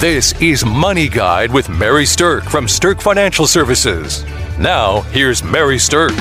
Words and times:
This 0.00 0.32
is 0.40 0.64
Money 0.64 1.08
Guide 1.08 1.50
with 1.52 1.68
Mary 1.68 2.04
Sterk 2.04 2.44
from 2.48 2.66
Sterk 2.66 3.02
Financial 3.02 3.48
Services. 3.48 4.24
Now, 4.56 5.00
here's 5.10 5.42
Mary 5.42 5.74
Sterk. 5.74 6.16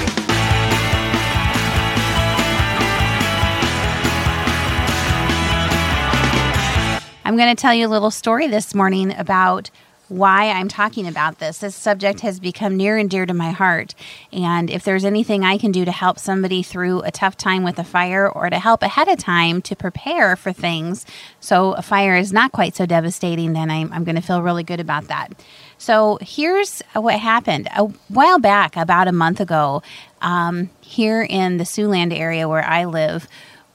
I'm 7.24 7.38
going 7.38 7.56
to 7.56 7.62
tell 7.62 7.76
you 7.76 7.86
a 7.86 7.88
little 7.88 8.10
story 8.10 8.48
this 8.48 8.74
morning 8.74 9.16
about 9.16 9.70
why 10.10 10.50
I'm 10.50 10.68
talking 10.68 11.08
about 11.08 11.40
this. 11.40 11.60
This 11.60 11.76
subject 11.76 12.22
has 12.22 12.40
become 12.40 12.78
near 12.78 12.98
and 12.98 13.10
dear 13.10 13.26
to 13.26 13.34
my 13.34 13.52
heart. 13.52 13.94
And 14.32 14.70
if 14.70 14.84
there's 14.84 15.06
anything 15.06 15.44
I 15.44 15.58
can 15.58 15.72
do 15.72 15.86
to 15.86 15.92
help 15.92 16.20
somebody 16.20 16.64
through 16.64 17.02
a 17.02 17.12
tough 17.12 17.38
time 17.38 17.64
with 17.64 17.80
a 17.80 17.84
fire 17.84 18.30
or 18.30 18.50
to 18.50 18.60
help 18.60 18.84
ahead 18.84 19.08
of 19.08 19.18
time 19.18 19.62
to 19.64 19.76
prepare 19.76 20.36
for 20.36 20.54
things 20.54 21.06
so 21.40 21.74
a 21.74 21.82
fire 21.82 22.16
is 22.16 22.34
not 22.34 22.52
quite 22.52 22.76
so 22.76 22.86
devastating, 22.86 23.54
then 23.54 23.70
I'm, 23.70 23.92
I'm 23.94 24.04
going 24.04 24.16
to 24.16 24.22
feel 24.22 24.42
really 24.42 24.64
good 24.64 24.80
about 24.80 25.08
that. 25.08 25.34
So 25.78 26.18
here's 26.22 26.82
what 26.94 27.20
happened. 27.20 27.68
A 27.76 27.86
while 28.08 28.40
back, 28.40 28.76
about 28.76 29.08
a 29.08 29.12
month 29.12 29.40
ago, 29.40 29.84
um, 30.22 30.70
here 30.82 31.22
in 31.22 31.58
the 31.58 31.64
Siouxland 31.64 32.18
area 32.18 32.48
where 32.50 32.64
I 32.64 32.86
live, 32.86 33.28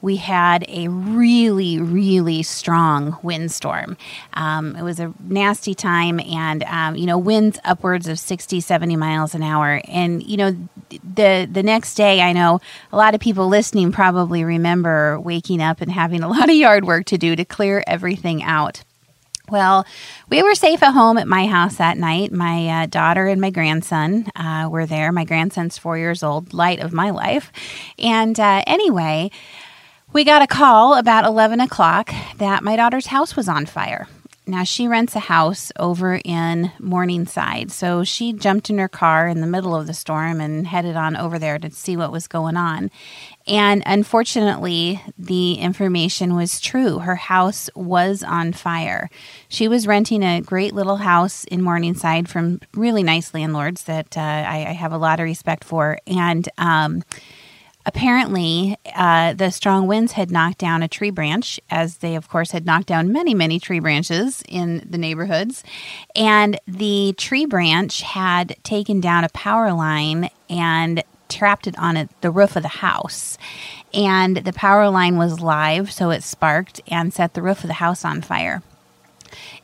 we 0.03 0.17
had 0.17 0.65
a 0.67 0.89
really, 0.89 1.79
really 1.79 2.43
strong 2.43 3.17
windstorm. 3.23 3.95
Um, 4.33 4.75
it 4.75 4.83
was 4.83 4.99
a 4.99 5.13
nasty 5.21 5.73
time, 5.73 6.19
and 6.19 6.61
um, 6.63 6.97
you 6.97 7.05
know, 7.05 7.17
winds 7.17 7.57
upwards 7.63 8.09
of 8.09 8.19
60, 8.19 8.59
70 8.59 8.97
miles 8.97 9.33
an 9.33 9.41
hour. 9.43 9.81
And 9.87 10.21
you 10.21 10.35
know, 10.35 10.57
the 10.89 11.47
the 11.49 11.63
next 11.63 11.95
day, 11.95 12.21
I 12.21 12.33
know 12.33 12.59
a 12.91 12.97
lot 12.97 13.15
of 13.15 13.21
people 13.21 13.47
listening 13.47 13.93
probably 13.93 14.43
remember 14.43 15.21
waking 15.21 15.61
up 15.61 15.79
and 15.79 15.89
having 15.89 16.21
a 16.21 16.27
lot 16.37 16.49
of 16.49 16.55
yard 16.55 16.83
work 16.83 17.05
to 17.05 17.17
do 17.17 17.37
to 17.37 17.45
clear 17.45 17.81
everything 17.87 18.43
out. 18.43 18.83
Well, 19.49 19.85
we 20.29 20.41
were 20.41 20.55
safe 20.55 20.81
at 20.83 20.93
home 20.93 21.17
at 21.17 21.27
my 21.27 21.47
house 21.47 21.75
that 21.75 21.97
night. 21.97 22.31
My 22.31 22.83
uh, 22.83 22.85
daughter 22.87 23.27
and 23.27 23.41
my 23.41 23.51
grandson 23.51 24.27
uh, 24.35 24.67
were 24.69 24.85
there. 24.85 25.11
My 25.11 25.25
grandson's 25.25 25.77
four 25.77 25.97
years 25.97 26.23
old, 26.23 26.53
light 26.53 26.79
of 26.79 26.93
my 26.93 27.09
life. 27.09 27.51
And 27.99 28.39
uh, 28.39 28.63
anyway, 28.65 29.31
we 30.13 30.23
got 30.23 30.43
a 30.43 30.47
call 30.47 30.93
about 30.93 31.25
11 31.25 31.59
o'clock 31.59 32.13
that 32.37 32.63
my 32.63 32.75
daughter's 32.75 33.07
house 33.07 33.35
was 33.35 33.49
on 33.49 33.65
fire. 33.65 34.07
Now, 34.45 34.63
she 34.63 34.89
rents 34.89 35.15
a 35.15 35.21
house 35.21 35.71
over 35.79 36.19
in 36.23 36.69
Morningside. 36.77 37.71
So 37.71 38.03
she 38.03 38.33
jumped 38.33 38.69
in 38.69 38.77
her 38.77 38.89
car 38.89 39.27
in 39.27 39.39
the 39.39 39.47
middle 39.47 39.73
of 39.73 39.87
the 39.87 39.93
storm 39.93 40.41
and 40.41 40.67
headed 40.67 40.97
on 40.97 41.15
over 41.15 41.39
there 41.39 41.57
to 41.57 41.71
see 41.71 41.95
what 41.95 42.11
was 42.11 42.27
going 42.27 42.57
on. 42.57 42.91
And 43.47 43.81
unfortunately, 43.85 45.01
the 45.17 45.53
information 45.55 46.35
was 46.35 46.59
true. 46.59 46.99
Her 46.99 47.15
house 47.15 47.69
was 47.73 48.21
on 48.21 48.51
fire. 48.51 49.09
She 49.47 49.69
was 49.69 49.87
renting 49.87 50.23
a 50.23 50.41
great 50.41 50.73
little 50.73 50.97
house 50.97 51.45
in 51.45 51.61
Morningside 51.61 52.27
from 52.27 52.59
really 52.73 53.01
nice 53.01 53.33
landlords 53.33 53.85
that 53.85 54.17
uh, 54.17 54.21
I, 54.21 54.65
I, 54.67 54.73
have 54.73 54.91
a 54.91 54.97
lot 54.97 55.21
of 55.21 55.23
respect 55.23 55.63
for. 55.63 55.97
And, 56.05 56.47
um, 56.57 57.03
apparently 57.85 58.77
uh, 58.95 59.33
the 59.33 59.51
strong 59.51 59.87
winds 59.87 60.13
had 60.13 60.31
knocked 60.31 60.57
down 60.57 60.83
a 60.83 60.87
tree 60.87 61.09
branch 61.09 61.59
as 61.69 61.97
they 61.97 62.15
of 62.15 62.29
course 62.29 62.51
had 62.51 62.65
knocked 62.65 62.87
down 62.87 63.11
many 63.11 63.33
many 63.33 63.59
tree 63.59 63.79
branches 63.79 64.43
in 64.47 64.85
the 64.89 64.97
neighborhoods. 64.97 65.63
And 66.15 66.59
the 66.67 67.13
tree 67.17 67.45
branch 67.45 68.01
had 68.01 68.55
taken 68.63 69.01
down 69.01 69.23
a 69.23 69.29
power 69.29 69.73
line 69.73 70.29
and 70.49 71.03
trapped 71.29 71.67
it 71.67 71.77
on 71.77 71.97
a, 71.97 72.09
the 72.21 72.31
roof 72.31 72.55
of 72.55 72.61
the 72.61 72.69
house. 72.69 73.37
And 73.93 74.37
the 74.37 74.53
power 74.53 74.89
line 74.89 75.17
was 75.17 75.39
live 75.39 75.91
so 75.91 76.09
it 76.11 76.23
sparked 76.23 76.81
and 76.87 77.13
set 77.13 77.33
the 77.33 77.41
roof 77.41 77.63
of 77.63 77.67
the 77.67 77.73
house 77.73 78.05
on 78.05 78.21
fire. 78.21 78.61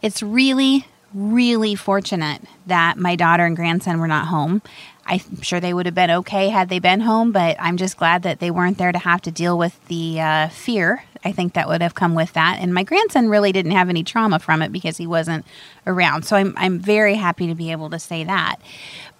It's 0.02 0.22
really 0.22 0.86
really 1.14 1.74
fortunate 1.76 2.42
that 2.68 2.98
my 2.98 3.16
daughter 3.16 3.46
and 3.46 3.56
grandson 3.56 4.00
were 4.00 4.08
not 4.08 4.28
home 4.28 4.62
I'm 5.10 5.42
sure 5.42 5.60
they 5.60 5.74
would 5.74 5.88
have 5.88 5.96
been 5.96 6.12
okay 6.12 6.50
had 6.50 6.70
they 6.70 6.78
been 6.78 7.00
home, 7.02 7.32
but 7.32 7.58
I'm 7.60 7.78
just 7.78 7.98
glad 7.98 8.24
that 8.24 8.40
they 8.40 8.52
weren't 8.52 8.78
there 8.78 8.92
to 8.92 9.00
have 9.00 9.22
to 9.24 9.32
deal 9.32 9.58
with 9.58 9.80
the 9.88 10.22
uh, 10.22 10.50
fear. 10.50 11.04
I 11.24 11.32
think 11.32 11.54
that 11.54 11.68
would 11.68 11.82
have 11.82 11.96
come 11.96 12.16
with 12.16 12.34
that. 12.34 12.60
And 12.62 12.74
my 12.74 12.84
grandson 12.84 13.30
really 13.30 13.52
didn't 13.52 13.72
have 13.72 13.90
any 13.90 14.04
trauma 14.04 14.40
from 14.40 14.62
it 14.62 14.72
because 14.72 14.98
he 14.98 15.08
wasn't 15.08 15.46
around. 15.86 16.24
So 16.24 16.36
I'm, 16.36 16.54
I'm 16.56 16.80
very 16.80 17.16
happy 17.16 17.48
to 17.48 17.56
be 17.56 17.72
able 17.72 17.90
to 17.90 18.00
say 18.00 18.24
that. 18.24 18.58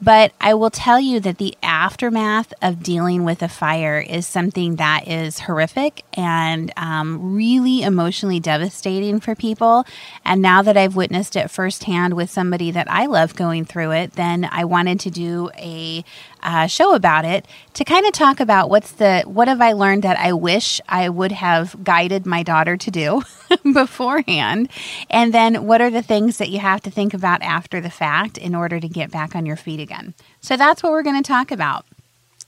But 0.02 0.32
I 0.40 0.54
will 0.54 0.70
tell 0.70 1.00
you 1.00 1.20
that 1.20 1.40
the 1.40 1.58
aftermath 1.62 2.54
of 2.62 2.82
dealing 2.82 3.26
with 3.26 3.42
a 3.42 3.50
fire 3.50 4.00
is 4.00 4.26
something 4.26 4.78
that 4.78 5.10
is 5.10 5.40
horrific 5.40 6.04
and 6.14 6.72
um, 6.78 7.36
really 7.36 7.82
emotionally 7.82 8.40
devastating 8.40 9.20
for 9.20 9.36
people. 9.36 9.86
And 10.24 10.42
now 10.42 10.62
that 10.62 10.78
I've 10.78 10.96
witnessed 10.96 11.36
it 11.36 11.52
firsthand 11.52 12.14
with 12.14 12.30
somebody 12.30 12.72
that 12.72 12.90
I 12.90 13.08
love 13.08 13.36
going 13.36 13.66
through 13.66 13.92
it, 13.92 14.14
then 14.14 14.48
I 14.50 14.64
wanted 14.64 15.02
to 15.02 15.12
do 15.12 15.50
a 15.58 16.06
uh, 16.42 16.68
show 16.68 16.94
about 16.94 17.26
it 17.26 17.46
to 17.74 17.84
kind 17.84 18.06
of 18.06 18.14
talk 18.14 18.40
about 18.40 18.70
what's 18.70 18.92
the 18.94 19.24
what 19.26 19.48
have 19.48 19.62
I 19.62 19.74
learned 19.74 20.04
that 20.04 20.18
I 20.18 20.34
wish 20.34 20.82
I 20.88 21.10
would 21.10 21.32
have 21.32 21.84
guided 21.84 22.26
my 22.26 22.44
daughter 22.44 22.78
to 22.78 22.92
do 22.92 23.22
beforehand, 23.74 24.70
and 25.10 25.34
then 25.34 25.66
what 25.66 25.82
are 25.82 25.90
the 25.90 26.02
things 26.02 26.38
that 26.38 26.50
you 26.50 26.60
have 26.60 26.82
to 26.82 26.92
think 26.92 27.14
about 27.14 27.42
after 27.42 27.82
the 27.82 27.90
fact 27.90 28.38
in 28.38 28.56
order 28.56 28.80
to 28.80 28.88
get 28.88 29.12
back 29.12 29.36
on 29.36 29.46
your 29.46 29.56
feet 29.56 29.80
again. 29.80 30.14
So 30.42 30.58
that's 30.58 30.82
what 30.84 30.92
we're 30.92 31.04
going 31.04 31.22
to 31.22 31.28
talk 31.28 31.52
about. 31.52 31.86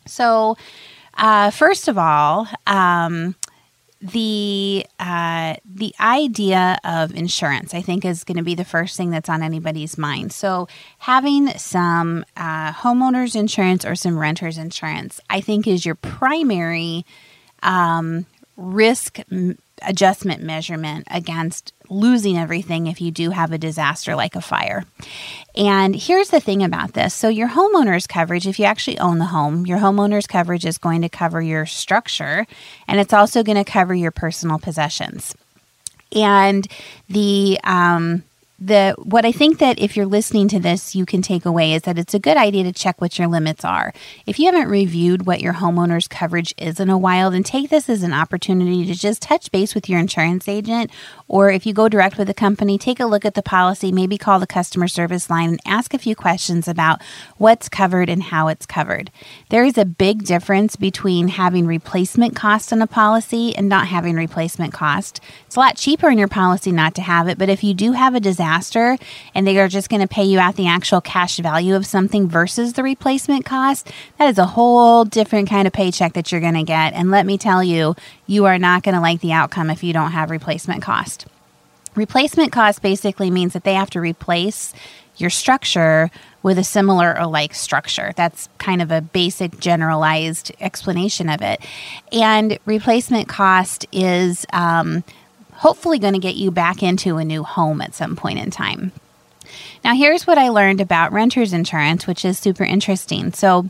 So, 0.06 0.58
uh, 1.16 1.52
first 1.52 1.88
of 1.88 1.98
all, 1.98 2.48
um, 2.68 3.36
the 4.02 4.86
uh, 5.00 5.56
the 5.64 5.94
idea 6.00 6.78
of 6.84 7.14
insurance, 7.14 7.74
I 7.74 7.82
think, 7.82 8.04
is 8.04 8.24
going 8.24 8.38
to 8.38 8.44
be 8.44 8.56
the 8.56 8.66
first 8.66 8.98
thing 8.98 9.12
that's 9.12 9.30
on 9.30 9.44
anybody's 9.44 9.98
mind. 9.98 10.34
So, 10.34 10.68
having 10.98 11.50
some 11.58 12.26
uh, 12.36 12.74
homeowners 12.74 13.36
insurance 13.36 13.86
or 13.86 13.96
some 13.96 14.18
renters 14.18 14.58
insurance, 14.58 15.20
I 15.30 15.40
think, 15.42 15.68
is 15.68 15.86
your 15.86 15.96
primary 15.96 17.06
um, 17.62 18.26
risk 18.58 19.20
adjustment 19.84 20.44
measurement 20.44 21.08
against 21.10 21.74
losing 21.92 22.38
everything 22.38 22.88
if 22.88 23.02
you 23.02 23.12
do 23.12 23.32
have 23.32 23.52
a 23.52 23.58
disaster 23.58 24.16
like 24.16 24.36
a 24.36 24.42
fire. 24.42 24.86
And 25.56 25.94
here's 25.94 26.30
the 26.30 26.40
thing 26.40 26.64
about 26.64 26.94
this. 26.94 27.14
So 27.14 27.28
your 27.28 27.50
homeowner's 27.50 28.08
coverage, 28.08 28.48
if 28.48 28.58
you 28.58 28.66
actually 28.66 28.98
own 29.00 29.20
the 29.20 29.26
home, 29.26 29.66
your 29.66 29.78
homeowner's 29.78 30.26
coverage 30.26 30.66
is 30.66 30.78
going 30.78 31.02
to 31.02 31.10
cover 31.10 31.42
your 31.42 31.66
structure 31.66 32.48
and 32.88 33.00
it's 33.00 33.14
also 33.14 33.44
going 33.44 33.58
to 33.58 33.70
cover 33.70 33.94
your 33.94 34.12
personal 34.12 34.58
possessions. 34.58 35.36
And 36.14 36.66
the 37.10 37.60
um, 37.64 38.24
the 38.62 38.94
what 39.00 39.26
I 39.26 39.32
think 39.32 39.58
that 39.58 39.80
if 39.80 39.98
you're 39.98 40.06
listening 40.06 40.48
to 40.50 40.60
this, 40.60 40.94
you 40.94 41.04
can 41.04 41.24
take 41.24 41.46
away 41.46 41.74
is 41.74 41.82
that 41.82 41.98
it's 41.98 42.14
a 42.14 42.20
good 42.20 42.38
idea 42.38 42.64
to 42.64 42.72
check 42.72 43.02
what 43.02 43.18
your 43.18 43.28
limits 43.28 43.66
are. 43.66 43.92
If 44.28 44.38
you 44.38 44.46
haven't 44.46 44.70
reviewed 44.70 45.26
what 45.26 45.42
your 45.42 45.54
homeowner's 45.54 46.08
coverage 46.08 46.54
is 46.60 46.80
in 46.80 46.90
a 46.90 46.98
while, 46.98 47.32
then 47.32 47.42
take 47.42 47.72
this 47.72 47.90
as 47.90 48.04
an 48.04 48.14
opportunity 48.14 48.86
to 48.86 48.94
just 48.94 49.24
touch 49.24 49.52
base 49.52 49.74
with 49.74 49.90
your 49.90 50.00
insurance 50.00 50.48
agent 50.48 50.92
or 51.32 51.50
if 51.50 51.66
you 51.66 51.74
go 51.74 51.88
direct 51.88 52.18
with 52.18 52.28
the 52.28 52.34
company, 52.34 52.78
take 52.78 53.00
a 53.00 53.06
look 53.06 53.24
at 53.24 53.36
the 53.36 53.42
policy, 53.42 53.90
maybe 53.90 54.18
call 54.18 54.38
the 54.38 54.46
customer 54.46 54.86
service 54.86 55.30
line 55.30 55.52
and 55.52 55.60
ask 55.66 55.94
a 55.94 55.98
few 55.98 56.14
questions 56.14 56.68
about 56.68 57.02
what's 57.38 57.70
covered 57.70 58.10
and 58.10 58.22
how 58.22 58.50
it's 58.50 58.66
covered. 58.66 59.10
There 59.50 59.64
is 59.64 59.78
a 59.78 59.86
big 59.86 60.26
difference 60.26 60.76
between 60.76 61.30
having 61.30 61.66
replacement 61.66 62.36
cost 62.36 62.74
on 62.74 62.82
a 62.82 62.88
policy 62.88 63.56
and 63.56 63.70
not 63.70 63.88
having 63.88 64.18
replacement 64.18 64.74
cost. 64.74 65.22
It's 65.48 65.56
a 65.56 65.60
lot 65.62 65.78
cheaper 65.78 66.10
in 66.10 66.18
your 66.18 66.28
policy 66.28 66.74
not 66.74 66.96
to 66.96 67.02
have 67.02 67.30
it, 67.30 67.38
but 67.38 67.48
if 67.48 67.64
you 67.64 67.74
do 67.74 67.94
have 67.94 68.14
a 68.14 68.20
disaster 68.20 68.98
and 69.34 69.48
they 69.48 69.58
are 69.58 69.70
just 69.70 69.90
going 69.90 70.02
to 70.02 70.10
pay 70.10 70.26
you 70.26 70.38
out 70.38 70.58
the 70.58 70.68
actual 70.68 71.00
cash 71.00 71.38
value 71.38 71.76
of 71.76 71.86
something 71.86 72.28
versus 72.28 72.74
the 72.74 72.84
replacement 72.84 73.46
cost, 73.46 73.90
that 74.18 74.28
is 74.28 74.38
a 74.38 74.48
whole 74.48 75.06
different 75.06 75.50
kind 75.50 75.66
of 75.66 75.72
paycheck 75.72 76.12
that 76.12 76.30
you're 76.30 76.42
going 76.42 76.56
to 76.56 76.64
get. 76.64 76.92
And 76.92 77.10
let 77.10 77.26
me 77.26 77.38
tell 77.38 77.64
you, 77.64 77.96
you 78.28 78.46
are 78.46 78.60
not 78.60 78.84
going 78.84 78.96
to 78.96 79.02
like 79.02 79.22
the 79.22 79.32
outcome 79.32 79.70
if 79.70 79.82
you 79.82 79.94
don't 79.94 80.12
have 80.12 80.30
replacement 80.30 80.82
cost. 80.82 81.21
Replacement 81.96 82.52
cost 82.52 82.82
basically 82.82 83.30
means 83.30 83.54
that 83.54 83.64
they 83.64 83.74
have 83.74 83.90
to 83.92 84.00
replace 84.00 84.74
your 85.18 85.30
structure 85.30 86.10
with 86.44 86.58
a 86.58 86.64
similar 86.64 87.18
or 87.20 87.28
like 87.28 87.54
structure. 87.54 88.14
That's 88.16 88.50
kind 88.58 88.82
of 88.82 88.92
a 88.92 89.02
basic 89.02 89.60
generalized 89.60 90.52
explanation 90.60 91.30
of 91.30 91.42
it. 91.42 91.62
And 92.12 92.58
replacement 92.66 93.28
cost 93.28 93.86
is 93.92 94.46
um, 94.54 95.04
hopefully 95.54 96.00
going 96.00 96.14
to 96.14 96.20
get 96.20 96.36
you 96.36 96.50
back 96.50 96.82
into 96.82 97.18
a 97.18 97.26
new 97.26 97.44
home 97.44 97.82
at 97.82 97.94
some 97.94 98.16
point 98.16 98.40
in 98.40 98.50
time. 98.52 98.92
Now, 99.84 99.96
here's 99.96 100.26
what 100.26 100.38
I 100.38 100.50
learned 100.50 100.82
about 100.82 101.12
renter's 101.12 101.54
insurance, 101.54 102.08
which 102.08 102.24
is 102.24 102.40
super 102.40 102.64
interesting. 102.64 103.34
So, 103.34 103.70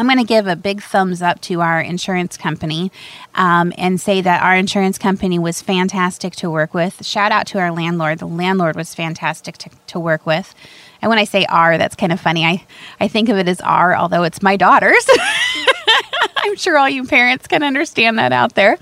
I'm 0.00 0.06
going 0.06 0.16
to 0.16 0.24
give 0.24 0.46
a 0.46 0.56
big 0.56 0.82
thumbs 0.82 1.20
up 1.20 1.42
to 1.42 1.60
our 1.60 1.78
insurance 1.78 2.38
company 2.38 2.90
um, 3.34 3.70
and 3.76 4.00
say 4.00 4.22
that 4.22 4.42
our 4.42 4.56
insurance 4.56 4.96
company 4.96 5.38
was 5.38 5.60
fantastic 5.60 6.34
to 6.36 6.50
work 6.50 6.72
with. 6.72 7.04
Shout 7.04 7.32
out 7.32 7.46
to 7.48 7.58
our 7.58 7.70
landlord. 7.70 8.18
The 8.18 8.26
landlord 8.26 8.76
was 8.76 8.94
fantastic 8.94 9.58
to, 9.58 9.70
to 9.88 10.00
work 10.00 10.24
with. 10.24 10.54
And 11.02 11.10
when 11.10 11.18
I 11.18 11.24
say 11.24 11.44
our, 11.50 11.76
that's 11.76 11.96
kind 11.96 12.12
of 12.12 12.20
funny. 12.20 12.46
I, 12.46 12.64
I 12.98 13.08
think 13.08 13.28
of 13.28 13.36
it 13.36 13.46
as 13.46 13.60
our, 13.60 13.94
although 13.94 14.22
it's 14.22 14.40
my 14.40 14.56
daughter's. 14.56 15.06
I'm 16.36 16.56
sure 16.56 16.78
all 16.78 16.88
you 16.88 17.04
parents 17.04 17.46
can 17.46 17.62
understand 17.62 18.18
that 18.18 18.32
out 18.32 18.54
there. 18.54 18.78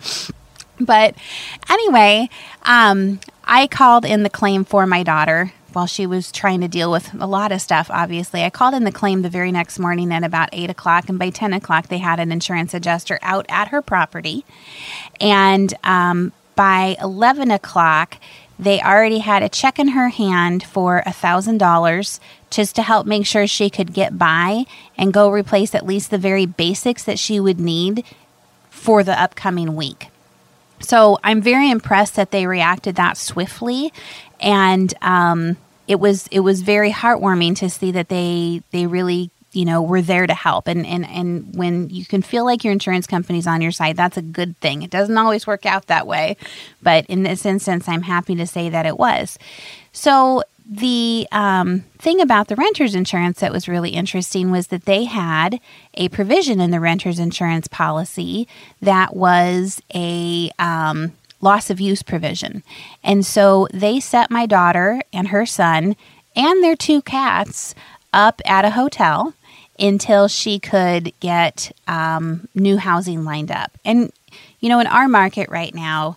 But 0.79 1.17
anyway, 1.69 2.31
um, 2.62 3.19
I 3.43 3.67
called 3.67 4.05
in 4.05 4.23
the 4.23 4.31
claim 4.31 4.65
for 4.65 4.87
my 4.87 5.03
daughter 5.03 5.53
while 5.73 5.87
she 5.87 6.06
was 6.06 6.32
trying 6.32 6.61
to 6.61 6.69
deal 6.69 6.91
with 6.91 7.12
a 7.20 7.26
lot 7.26 7.53
of 7.53 7.61
stuff, 7.61 7.91
obviously. 7.91 8.43
I 8.43 8.50
called 8.50 8.75
in 8.75 8.85
the 8.85 8.93
claim 8.93 9.23
the 9.23 9.29
very 9.29 9.53
next 9.53 9.79
morning 9.79 10.12
at 10.12 10.25
about 10.25 10.49
8 10.53 10.70
o'clock, 10.70 11.09
and 11.09 11.19
by 11.19 11.31
10 11.31 11.53
o'clock, 11.53 11.88
they 11.88 11.99
had 11.99 12.20
an 12.20 12.32
insurance 12.32 12.75
adjuster 12.75 13.19
out 13.23 13.47
at 13.49 13.69
her 13.69 13.82
property. 13.82 14.44
And 15.20 15.73
um, 15.85 16.32
by 16.55 16.97
11 17.00 17.50
o'clock, 17.50 18.19
they 18.59 18.81
already 18.81 19.19
had 19.19 19.43
a 19.43 19.49
check 19.49 19.79
in 19.79 19.88
her 19.88 20.09
hand 20.09 20.65
for 20.65 21.03
$1,000 21.06 22.20
just 22.50 22.75
to 22.76 22.82
help 22.82 23.06
make 23.06 23.26
sure 23.26 23.47
she 23.47 23.70
could 23.70 23.93
get 23.93 24.19
by 24.19 24.65
and 24.97 25.12
go 25.12 25.31
replace 25.31 25.75
at 25.75 25.87
least 25.87 26.11
the 26.11 26.19
very 26.19 26.47
basics 26.47 27.05
that 27.05 27.19
she 27.19 27.38
would 27.38 27.61
need 27.61 28.05
for 28.70 29.05
the 29.05 29.20
upcoming 29.20 29.76
week. 29.76 30.09
So 30.81 31.19
I'm 31.25 31.41
very 31.41 31.70
impressed 31.70 32.17
that 32.17 32.31
they 32.31 32.47
reacted 32.47 32.97
that 32.97 33.17
swiftly, 33.17 33.93
and 34.40 34.93
um, 35.02 35.56
it 35.87 36.00
was 36.00 36.26
it 36.31 36.40
was 36.40 36.62
very 36.62 36.93
heartwarming 36.93 37.56
to 37.56 37.70
see 37.70 37.93
that 37.93 38.08
they 38.08 38.62
they 38.70 38.87
really 38.87 39.31
you 39.52 39.64
know 39.64 39.82
were 39.82 40.02
there 40.02 40.26
to 40.26 40.35
help. 40.35 40.69
And 40.69 40.87
and 40.87 41.06
and 41.06 41.55
when 41.56 41.90
you 41.90 42.05
can 42.05 42.23
feel 42.23 42.44
like 42.44 42.64
your 42.64 42.73
insurance 42.73 43.06
company's 43.06 43.46
on 43.46 43.61
your 43.61 43.73
side 43.73 43.96
that's 43.96 44.17
a 44.17 44.23
good 44.23 44.58
thing. 44.58 44.82
It 44.82 44.90
doesn't 44.90 45.17
always 45.17 45.46
work 45.46 45.67
out 45.67 45.87
that 45.87 46.06
way 46.06 46.37
but 46.82 47.06
in 47.06 47.23
this 47.23 47.44
instance 47.44 47.88
i'm 47.88 48.02
happy 48.02 48.35
to 48.37 48.46
say 48.46 48.69
that 48.69 48.87
it 48.87 48.99
was. 48.99 49.38
So 49.93 50.43
the 50.69 51.26
um, 51.32 51.81
thing 51.99 52.20
about 52.20 52.49
the 52.49 52.56
renter's 52.56 52.94
insurance 52.94 53.41
that 53.41 53.52
was 53.52 53.69
really 53.69 53.91
interesting 53.91 54.50
was 54.50 54.67
that 54.67 54.84
they 54.84 55.05
had 55.05 55.61
a 55.94 56.11
provision 56.11 56.61
in 56.61 56.70
the 56.70 56.79
renter's 56.79 57.19
insurance 57.19 57.69
policy 57.69 58.46
that 58.82 59.17
was 59.17 59.81
a 59.94 60.50
um, 60.58 61.12
loss 61.40 61.70
of 61.70 61.81
use 61.81 62.02
provision. 62.02 62.62
And 63.02 63.25
so 63.25 63.69
they 63.73 64.00
set 64.00 64.31
my 64.31 64.46
daughter 64.46 65.00
and 65.12 65.29
her 65.29 65.46
son 65.46 65.96
and 66.35 66.62
their 66.62 66.76
two 66.76 67.02
cats 67.02 67.75
up 68.12 68.40
at 68.44 68.64
a 68.64 68.70
hotel 68.70 69.35
until 69.79 70.29
she 70.29 70.58
could 70.58 71.12
get 71.20 71.73
um, 71.87 72.49
new 72.55 72.76
housing 72.76 73.25
lined 73.25 73.50
up. 73.50 73.70
And, 73.85 74.12
you 74.61 74.69
know, 74.69 74.81
in 74.81 74.87
our 74.87 75.08
market 75.08 75.49
right 75.49 75.75
now, 75.75 76.17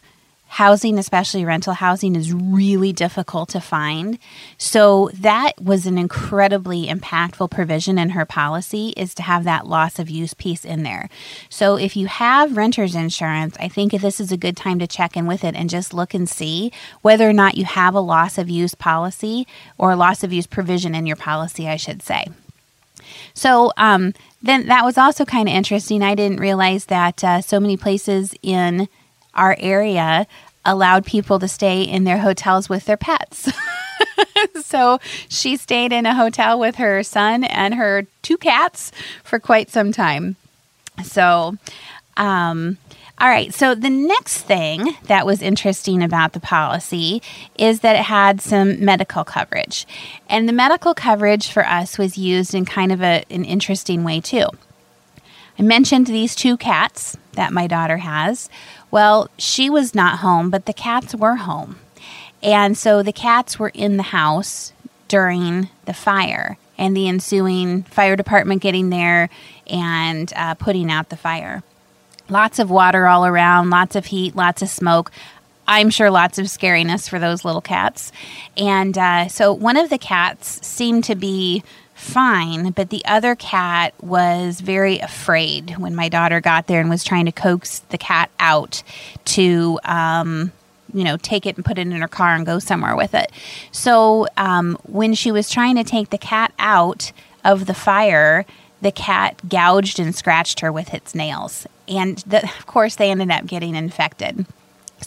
housing, 0.51 0.99
especially 0.99 1.45
rental 1.45 1.73
housing, 1.73 2.13
is 2.13 2.33
really 2.33 2.91
difficult 2.91 3.47
to 3.47 3.61
find. 3.61 4.19
So 4.57 5.09
that 5.13 5.53
was 5.61 5.85
an 5.85 5.97
incredibly 5.97 6.87
impactful 6.87 7.49
provision 7.51 7.97
in 7.97 8.09
her 8.09 8.25
policy 8.25 8.89
is 8.97 9.15
to 9.15 9.21
have 9.21 9.45
that 9.45 9.65
loss 9.65 9.97
of 9.97 10.09
use 10.09 10.33
piece 10.33 10.65
in 10.65 10.83
there. 10.83 11.07
So 11.49 11.77
if 11.77 11.95
you 11.95 12.07
have 12.07 12.57
renter's 12.57 12.95
insurance, 12.95 13.55
I 13.61 13.69
think 13.69 13.93
this 13.93 14.19
is 14.19 14.33
a 14.33 14.37
good 14.37 14.57
time 14.57 14.77
to 14.79 14.87
check 14.87 15.15
in 15.15 15.25
with 15.25 15.45
it 15.45 15.55
and 15.55 15.69
just 15.69 15.93
look 15.93 16.13
and 16.13 16.27
see 16.27 16.73
whether 17.01 17.29
or 17.29 17.33
not 17.33 17.55
you 17.55 17.63
have 17.63 17.95
a 17.95 18.01
loss 18.01 18.37
of 18.37 18.49
use 18.49 18.75
policy 18.75 19.47
or 19.77 19.95
loss 19.95 20.21
of 20.21 20.33
use 20.33 20.47
provision 20.47 20.93
in 20.93 21.05
your 21.05 21.15
policy, 21.15 21.69
I 21.69 21.77
should 21.77 22.01
say. 22.01 22.25
So 23.33 23.71
um, 23.77 24.13
then 24.41 24.67
that 24.67 24.83
was 24.83 24.97
also 24.97 25.23
kind 25.23 25.47
of 25.47 25.55
interesting. 25.55 26.03
I 26.03 26.13
didn't 26.13 26.41
realize 26.41 26.87
that 26.87 27.23
uh, 27.23 27.39
so 27.39 27.57
many 27.57 27.77
places 27.77 28.33
in 28.41 28.89
our 29.33 29.55
area 29.59 30.27
allowed 30.65 31.05
people 31.05 31.39
to 31.39 31.47
stay 31.47 31.81
in 31.81 32.03
their 32.03 32.19
hotels 32.19 32.69
with 32.69 32.85
their 32.85 32.97
pets. 32.97 33.51
so 34.63 34.99
she 35.27 35.57
stayed 35.57 35.91
in 35.91 36.05
a 36.05 36.15
hotel 36.15 36.59
with 36.59 36.75
her 36.75 37.03
son 37.03 37.43
and 37.43 37.75
her 37.75 38.05
two 38.21 38.37
cats 38.37 38.91
for 39.23 39.39
quite 39.39 39.69
some 39.69 39.91
time. 39.91 40.35
So, 41.03 41.57
um, 42.17 42.77
all 43.19 43.27
right. 43.27 43.53
So 43.53 43.75
the 43.75 43.89
next 43.89 44.39
thing 44.39 44.95
that 45.03 45.27
was 45.27 45.43
interesting 45.43 46.01
about 46.01 46.33
the 46.33 46.39
policy 46.39 47.21
is 47.57 47.81
that 47.81 47.95
it 47.95 48.05
had 48.05 48.41
some 48.41 48.83
medical 48.83 49.23
coverage. 49.23 49.85
And 50.27 50.49
the 50.49 50.53
medical 50.53 50.95
coverage 50.95 51.51
for 51.51 51.63
us 51.65 51.99
was 51.99 52.17
used 52.17 52.55
in 52.55 52.65
kind 52.65 52.91
of 52.91 53.01
a, 53.03 53.23
an 53.29 53.45
interesting 53.45 54.03
way, 54.03 54.21
too. 54.21 54.47
I 55.59 55.61
mentioned 55.61 56.07
these 56.07 56.33
two 56.33 56.57
cats 56.57 57.15
that 57.33 57.53
my 57.53 57.67
daughter 57.67 57.97
has. 57.97 58.49
Well, 58.91 59.29
she 59.37 59.69
was 59.69 59.95
not 59.95 60.19
home, 60.19 60.49
but 60.49 60.65
the 60.65 60.73
cats 60.73 61.15
were 61.15 61.37
home. 61.37 61.77
And 62.43 62.77
so 62.77 63.01
the 63.01 63.13
cats 63.13 63.57
were 63.57 63.71
in 63.73 63.97
the 63.97 64.03
house 64.03 64.73
during 65.07 65.69
the 65.85 65.93
fire 65.93 66.57
and 66.77 66.95
the 66.95 67.07
ensuing 67.07 67.83
fire 67.83 68.15
department 68.15 68.61
getting 68.61 68.89
there 68.89 69.29
and 69.67 70.31
uh, 70.35 70.55
putting 70.55 70.91
out 70.91 71.09
the 71.09 71.17
fire. 71.17 71.63
Lots 72.29 72.59
of 72.59 72.69
water 72.69 73.07
all 73.07 73.25
around, 73.25 73.69
lots 73.69 73.95
of 73.95 74.07
heat, 74.07 74.35
lots 74.35 74.61
of 74.61 74.69
smoke. 74.69 75.11
I'm 75.67 75.89
sure 75.89 76.09
lots 76.09 76.37
of 76.39 76.47
scariness 76.47 77.07
for 77.07 77.19
those 77.19 77.45
little 77.45 77.61
cats. 77.61 78.11
And 78.57 78.97
uh, 78.97 79.27
so 79.27 79.53
one 79.53 79.77
of 79.77 79.89
the 79.89 79.97
cats 79.97 80.65
seemed 80.65 81.03
to 81.05 81.15
be 81.15 81.63
fine, 82.01 82.71
but 82.71 82.89
the 82.89 83.05
other 83.05 83.35
cat 83.35 83.93
was 84.01 84.59
very 84.59 84.97
afraid 84.99 85.77
when 85.77 85.95
my 85.95 86.09
daughter 86.09 86.41
got 86.41 86.67
there 86.67 86.81
and 86.81 86.89
was 86.89 87.03
trying 87.03 87.25
to 87.25 87.31
coax 87.31 87.79
the 87.89 87.97
cat 87.97 88.31
out 88.39 88.81
to, 89.25 89.79
um, 89.85 90.51
you 90.93 91.03
know, 91.03 91.15
take 91.17 91.45
it 91.45 91.55
and 91.55 91.63
put 91.63 91.77
it 91.77 91.81
in 91.81 91.91
her 91.91 92.07
car 92.07 92.35
and 92.35 92.45
go 92.45 92.57
somewhere 92.57 92.95
with 92.95 93.13
it. 93.13 93.31
So 93.71 94.27
um, 94.35 94.77
when 94.83 95.13
she 95.13 95.31
was 95.31 95.49
trying 95.49 95.75
to 95.75 95.83
take 95.83 96.09
the 96.09 96.17
cat 96.17 96.51
out 96.57 97.11
of 97.45 97.67
the 97.67 97.75
fire, 97.75 98.45
the 98.81 98.91
cat 98.91 99.39
gouged 99.47 99.99
and 99.99 100.15
scratched 100.15 100.61
her 100.61 100.71
with 100.71 100.93
its 100.93 101.13
nails. 101.13 101.67
And 101.87 102.17
the, 102.19 102.43
of 102.43 102.65
course, 102.65 102.95
they 102.95 103.11
ended 103.11 103.29
up 103.29 103.45
getting 103.45 103.75
infected. 103.75 104.45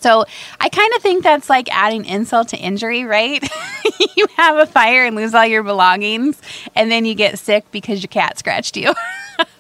So 0.05 0.27
I 0.61 0.69
kind 0.69 0.93
of 0.97 1.03
think 1.03 1.23
that's 1.23 1.49
like 1.49 1.75
adding 1.75 2.05
insult 2.05 2.49
to 2.49 2.59
injury, 2.59 3.05
right? 3.05 3.43
you 4.17 4.27
have 4.37 4.59
a 4.59 4.67
fire 4.67 5.07
and 5.07 5.17
lose 5.17 5.33
all 5.33 5.47
your 5.47 5.63
belongings, 5.63 6.43
and 6.75 6.91
then 6.91 7.07
you 7.07 7.15
get 7.15 7.39
sick 7.39 7.65
because 7.71 8.03
your 8.03 8.09
cat 8.09 8.39
scratched 8.39 8.77
you. 8.77 8.93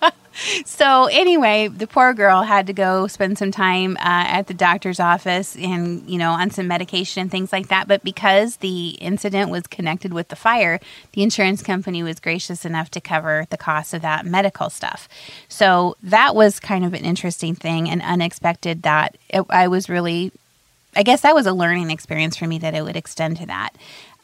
so 0.64 1.06
anyway, 1.06 1.68
the 1.68 1.86
poor 1.86 2.12
girl 2.12 2.42
had 2.42 2.66
to 2.66 2.72
go 2.72 3.06
spend 3.06 3.38
some 3.38 3.50
time 3.50 3.96
uh, 3.98 4.00
at 4.26 4.46
the 4.46 4.54
doctor's 4.54 4.98
office 4.98 5.56
and 5.56 6.08
you 6.08 6.18
know 6.18 6.30
on 6.30 6.50
some 6.50 6.66
medication 6.66 7.22
and 7.22 7.30
things 7.30 7.52
like 7.52 7.68
that. 7.68 7.86
But 7.86 8.02
because 8.02 8.56
the 8.56 8.90
incident 9.00 9.50
was 9.50 9.66
connected 9.66 10.12
with 10.12 10.28
the 10.28 10.36
fire, 10.36 10.80
the 11.12 11.22
insurance 11.22 11.62
company 11.62 12.02
was 12.02 12.20
gracious 12.20 12.64
enough 12.64 12.90
to 12.92 13.00
cover 13.00 13.46
the 13.50 13.56
cost 13.56 13.94
of 13.94 14.02
that 14.02 14.26
medical 14.26 14.70
stuff. 14.70 15.08
So 15.48 15.96
that 16.02 16.34
was 16.34 16.60
kind 16.60 16.84
of 16.84 16.94
an 16.94 17.04
interesting 17.04 17.54
thing 17.54 17.88
and 17.88 18.02
unexpected. 18.02 18.82
That 18.82 19.16
it, 19.28 19.44
I 19.50 19.68
was 19.68 19.88
really, 19.88 20.32
I 20.96 21.02
guess 21.02 21.20
that 21.20 21.34
was 21.34 21.46
a 21.46 21.52
learning 21.52 21.90
experience 21.90 22.36
for 22.36 22.46
me 22.46 22.58
that 22.58 22.74
it 22.74 22.82
would 22.82 22.96
extend 22.96 23.36
to 23.38 23.46
that. 23.46 23.70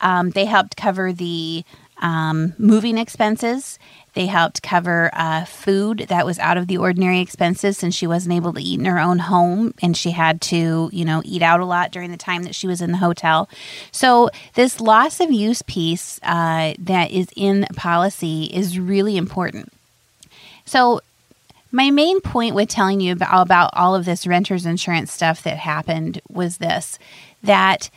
Um, 0.01 0.31
they 0.31 0.47
helped 0.47 0.77
cover 0.77 1.12
the 1.12 1.65
um, 2.00 2.54
moving 2.59 2.99
expenses 2.99 3.78
they 4.14 4.26
helped 4.26 4.62
cover 4.62 5.11
uh, 5.12 5.45
food 5.45 6.07
that 6.09 6.26
was 6.26 6.38
out 6.40 6.57
of 6.57 6.66
the 6.66 6.76
ordinary 6.76 7.21
expenses 7.21 7.78
since 7.78 7.95
she 7.95 8.07
wasn't 8.07 8.35
able 8.35 8.52
to 8.52 8.61
eat 8.61 8.78
in 8.78 8.87
her 8.87 8.99
own 8.99 9.21
home 9.21 9.73
and 9.83 9.97
she 9.97 10.11
had 10.11 10.40
to, 10.40 10.90
you 10.92 11.04
know, 11.04 11.23
eat 11.25 11.42
out 11.42 11.61
a 11.61 11.64
lot 11.64 11.92
during 11.92 12.11
the 12.11 12.16
time 12.16 12.42
that 12.42 12.54
she 12.54 12.66
was 12.66 12.80
in 12.80 12.90
the 12.90 12.99
hotel. 12.99 13.49
So, 13.92 14.30
this 14.54 14.80
loss 14.80 15.21
of 15.21 15.30
use 15.30 15.62
piece 15.62 16.19
uh, 16.23 16.75
that 16.78 17.12
is 17.12 17.28
in 17.37 17.66
policy 17.76 18.45
is 18.45 18.78
really 18.78 19.16
important. 19.16 19.73
So, 20.64 21.00
my 21.73 21.92
main 21.92 22.21
point 22.21 22.57
with 22.57 22.69
telling 22.69 23.00
you 23.00 23.12
about, 23.12 23.42
about 23.42 23.71
all 23.75 23.95
of 23.95 24.04
this 24.04 24.26
renter's 24.26 24.66
insurance 24.66 25.12
stuff 25.12 25.45
that 25.45 25.59
happened 25.59 26.21
was 26.28 26.59
this 26.59 26.99
that 27.45 27.90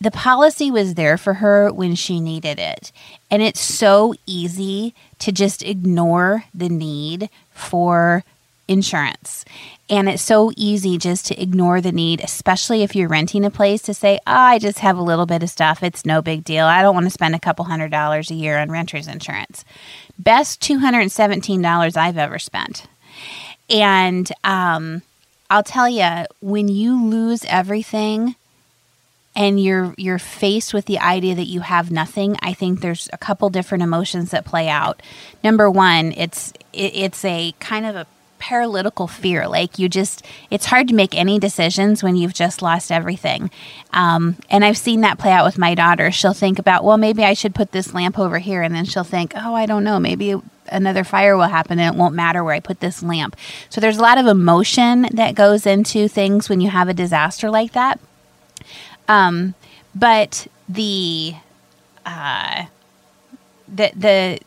the 0.00 0.10
policy 0.10 0.70
was 0.70 0.94
there 0.94 1.16
for 1.16 1.34
her 1.34 1.72
when 1.72 1.94
she 1.94 2.20
needed 2.20 2.58
it. 2.58 2.92
And 3.30 3.42
it's 3.42 3.60
so 3.60 4.14
easy 4.26 4.94
to 5.20 5.32
just 5.32 5.62
ignore 5.62 6.44
the 6.54 6.68
need 6.68 7.30
for 7.52 8.22
insurance. 8.68 9.44
And 9.88 10.08
it's 10.08 10.22
so 10.22 10.50
easy 10.56 10.98
just 10.98 11.26
to 11.26 11.40
ignore 11.40 11.80
the 11.80 11.92
need, 11.92 12.20
especially 12.20 12.82
if 12.82 12.96
you're 12.96 13.08
renting 13.08 13.44
a 13.44 13.50
place, 13.50 13.82
to 13.82 13.94
say, 13.94 14.18
oh, 14.26 14.32
I 14.32 14.58
just 14.58 14.80
have 14.80 14.98
a 14.98 15.02
little 15.02 15.26
bit 15.26 15.42
of 15.42 15.50
stuff. 15.50 15.82
It's 15.82 16.04
no 16.04 16.20
big 16.20 16.44
deal. 16.44 16.66
I 16.66 16.82
don't 16.82 16.94
want 16.94 17.06
to 17.06 17.10
spend 17.10 17.34
a 17.34 17.40
couple 17.40 17.64
hundred 17.66 17.90
dollars 17.90 18.30
a 18.30 18.34
year 18.34 18.58
on 18.58 18.70
renter's 18.70 19.06
insurance. 19.06 19.64
Best 20.18 20.60
$217 20.60 21.96
I've 21.96 22.18
ever 22.18 22.38
spent. 22.38 22.86
And 23.70 24.30
um, 24.42 25.02
I'll 25.48 25.62
tell 25.62 25.88
you, 25.88 26.26
when 26.40 26.68
you 26.68 27.08
lose 27.08 27.44
everything, 27.44 28.34
and 29.36 29.62
you're 29.62 29.94
you're 29.98 30.18
faced 30.18 30.74
with 30.74 30.86
the 30.86 30.98
idea 30.98 31.34
that 31.34 31.46
you 31.46 31.60
have 31.60 31.90
nothing, 31.90 32.36
I 32.42 32.54
think 32.54 32.80
there's 32.80 33.08
a 33.12 33.18
couple 33.18 33.50
different 33.50 33.84
emotions 33.84 34.30
that 34.30 34.44
play 34.44 34.68
out. 34.68 35.00
Number 35.44 35.70
one, 35.70 36.12
it's 36.16 36.52
it, 36.72 36.96
it's 36.96 37.24
a 37.24 37.54
kind 37.60 37.86
of 37.86 37.94
a 37.94 38.06
paralytical 38.38 39.08
fear. 39.08 39.48
Like 39.48 39.78
you 39.78 39.88
just, 39.88 40.24
it's 40.50 40.66
hard 40.66 40.88
to 40.88 40.94
make 40.94 41.14
any 41.14 41.38
decisions 41.38 42.02
when 42.02 42.16
you've 42.16 42.34
just 42.34 42.62
lost 42.62 42.92
everything. 42.92 43.50
Um, 43.92 44.36
and 44.50 44.64
I've 44.64 44.76
seen 44.76 45.00
that 45.00 45.18
play 45.18 45.32
out 45.32 45.44
with 45.44 45.58
my 45.58 45.74
daughter. 45.74 46.10
She'll 46.10 46.34
think 46.34 46.58
about, 46.58 46.84
well, 46.84 46.98
maybe 46.98 47.24
I 47.24 47.32
should 47.32 47.54
put 47.54 47.72
this 47.72 47.94
lamp 47.94 48.18
over 48.18 48.38
here. 48.38 48.62
And 48.62 48.74
then 48.74 48.84
she'll 48.84 49.04
think, 49.04 49.32
oh, 49.34 49.54
I 49.54 49.66
don't 49.66 49.84
know, 49.84 49.98
maybe 49.98 50.34
another 50.68 51.02
fire 51.02 51.36
will 51.36 51.44
happen 51.44 51.78
and 51.78 51.94
it 51.94 51.98
won't 51.98 52.14
matter 52.14 52.42
where 52.44 52.54
I 52.54 52.60
put 52.60 52.80
this 52.80 53.02
lamp. 53.02 53.36
So 53.70 53.80
there's 53.80 53.98
a 53.98 54.02
lot 54.02 54.18
of 54.18 54.26
emotion 54.26 55.08
that 55.12 55.34
goes 55.34 55.64
into 55.64 56.08
things 56.08 56.48
when 56.48 56.60
you 56.60 56.70
have 56.70 56.88
a 56.88 56.94
disaster 56.94 57.50
like 57.50 57.72
that. 57.72 58.00
Um, 59.08 59.54
but 59.94 60.46
the 60.68 61.34
uh, 62.04 62.66
the 63.68 63.92
the 63.94 64.40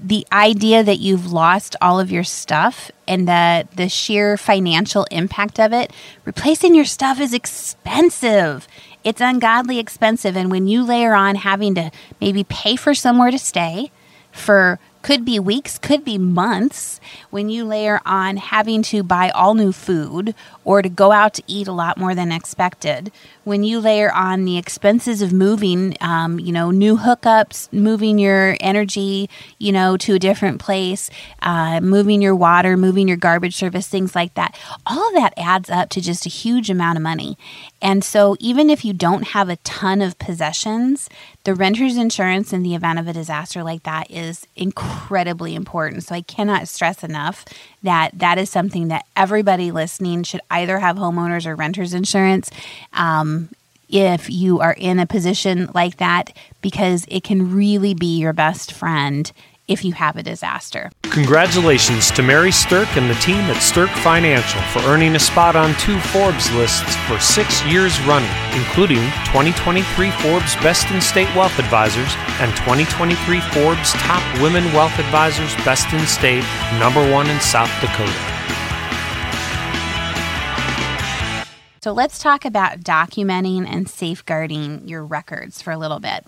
the 0.00 0.26
idea 0.32 0.82
that 0.84 0.98
you've 0.98 1.32
lost 1.32 1.74
all 1.80 1.98
of 1.98 2.10
your 2.10 2.24
stuff 2.24 2.90
and 3.06 3.26
that 3.26 3.70
the 3.72 3.88
sheer 3.88 4.36
financial 4.36 5.04
impact 5.10 5.58
of 5.58 5.72
it, 5.72 5.92
replacing 6.24 6.74
your 6.74 6.84
stuff 6.84 7.18
is 7.20 7.34
expensive. 7.34 8.68
It's 9.02 9.20
ungodly 9.20 9.78
expensive. 9.78 10.36
And 10.36 10.50
when 10.50 10.68
you 10.68 10.84
layer 10.84 11.14
on 11.14 11.34
having 11.36 11.74
to 11.74 11.90
maybe 12.20 12.44
pay 12.44 12.76
for 12.76 12.94
somewhere 12.94 13.30
to 13.30 13.38
stay 13.38 13.90
for 14.30 14.78
could 15.02 15.24
be 15.24 15.38
weeks, 15.38 15.78
could 15.78 16.04
be 16.04 16.18
months, 16.18 17.00
when 17.30 17.48
you 17.48 17.64
layer 17.64 18.00
on 18.04 18.36
having 18.36 18.82
to 18.82 19.02
buy 19.02 19.30
all 19.30 19.54
new 19.54 19.72
food 19.72 20.34
or 20.64 20.82
to 20.82 20.88
go 20.88 21.12
out 21.12 21.34
to 21.34 21.42
eat 21.46 21.68
a 21.68 21.72
lot 21.72 21.98
more 21.98 22.14
than 22.14 22.32
expected, 22.32 23.10
when 23.44 23.64
you 23.64 23.80
layer 23.80 24.12
on 24.12 24.44
the 24.44 24.58
expenses 24.58 25.22
of 25.22 25.32
moving, 25.32 25.96
um, 26.00 26.38
you 26.38 26.52
know, 26.52 26.70
new 26.70 26.98
hookups, 26.98 27.72
moving 27.72 28.18
your 28.18 28.56
energy, 28.60 29.30
you 29.58 29.72
know, 29.72 29.96
to 29.96 30.14
a 30.14 30.18
different 30.18 30.60
place, 30.60 31.10
uh, 31.42 31.80
moving 31.80 32.20
your 32.20 32.36
water, 32.36 32.76
moving 32.76 33.08
your 33.08 33.16
garbage 33.16 33.56
service, 33.56 33.88
things 33.88 34.14
like 34.14 34.34
that, 34.34 34.58
all 34.86 35.08
of 35.08 35.14
that 35.14 35.32
adds 35.36 35.70
up 35.70 35.88
to 35.90 36.00
just 36.00 36.26
a 36.26 36.28
huge 36.28 36.68
amount 36.68 36.96
of 36.96 37.02
money. 37.02 37.38
And 37.80 38.04
so, 38.04 38.36
even 38.40 38.70
if 38.70 38.84
you 38.84 38.92
don't 38.92 39.28
have 39.28 39.48
a 39.48 39.56
ton 39.56 40.02
of 40.02 40.18
possessions, 40.18 41.08
the 41.48 41.54
renter's 41.54 41.96
insurance 41.96 42.52
in 42.52 42.62
the 42.62 42.74
event 42.74 42.98
of 42.98 43.08
a 43.08 43.12
disaster 43.14 43.62
like 43.62 43.82
that 43.84 44.10
is 44.10 44.46
incredibly 44.54 45.54
important. 45.54 46.02
So, 46.02 46.14
I 46.14 46.20
cannot 46.20 46.68
stress 46.68 47.02
enough 47.02 47.46
that 47.82 48.18
that 48.18 48.36
is 48.36 48.50
something 48.50 48.88
that 48.88 49.06
everybody 49.16 49.70
listening 49.70 50.24
should 50.24 50.42
either 50.50 50.78
have 50.78 50.96
homeowners 50.96 51.46
or 51.46 51.56
renters 51.56 51.94
insurance. 51.94 52.50
Um, 52.92 53.48
if 53.88 54.28
you 54.28 54.60
are 54.60 54.74
in 54.74 54.98
a 54.98 55.06
position 55.06 55.70
like 55.74 55.96
that, 55.96 56.36
because 56.60 57.06
it 57.08 57.24
can 57.24 57.54
really 57.54 57.94
be 57.94 58.18
your 58.18 58.34
best 58.34 58.70
friend 58.70 59.32
if 59.68 59.84
you 59.84 59.92
have 59.92 60.16
a 60.16 60.22
disaster. 60.22 60.90
Congratulations 61.02 62.10
to 62.12 62.22
Mary 62.22 62.50
Sterk 62.50 62.96
and 62.96 63.08
the 63.08 63.14
team 63.14 63.40
at 63.52 63.56
Sterk 63.56 63.90
Financial 64.02 64.60
for 64.72 64.80
earning 64.88 65.14
a 65.14 65.18
spot 65.18 65.56
on 65.56 65.74
two 65.76 65.98
Forbes 66.10 66.50
lists 66.52 66.96
for 67.06 67.20
six 67.20 67.64
years 67.66 68.00
running, 68.02 68.30
including 68.54 69.04
2023 69.30 70.10
Forbes 70.22 70.56
Best 70.56 70.90
in 70.90 71.00
State 71.00 71.32
Wealth 71.36 71.58
Advisors 71.58 72.14
and 72.40 72.50
2023 72.56 73.40
Forbes 73.52 73.92
Top 73.92 74.22
Women 74.40 74.64
Wealth 74.72 74.98
Advisors 74.98 75.54
Best 75.64 75.92
in 75.92 76.04
State, 76.06 76.44
number 76.78 77.00
one 77.12 77.28
in 77.28 77.38
South 77.40 77.70
Dakota. 77.80 78.38
So 81.80 81.92
let's 81.92 82.18
talk 82.18 82.44
about 82.44 82.80
documenting 82.80 83.66
and 83.66 83.88
safeguarding 83.88 84.88
your 84.88 85.04
records 85.04 85.62
for 85.62 85.70
a 85.70 85.78
little 85.78 86.00
bit. 86.00 86.24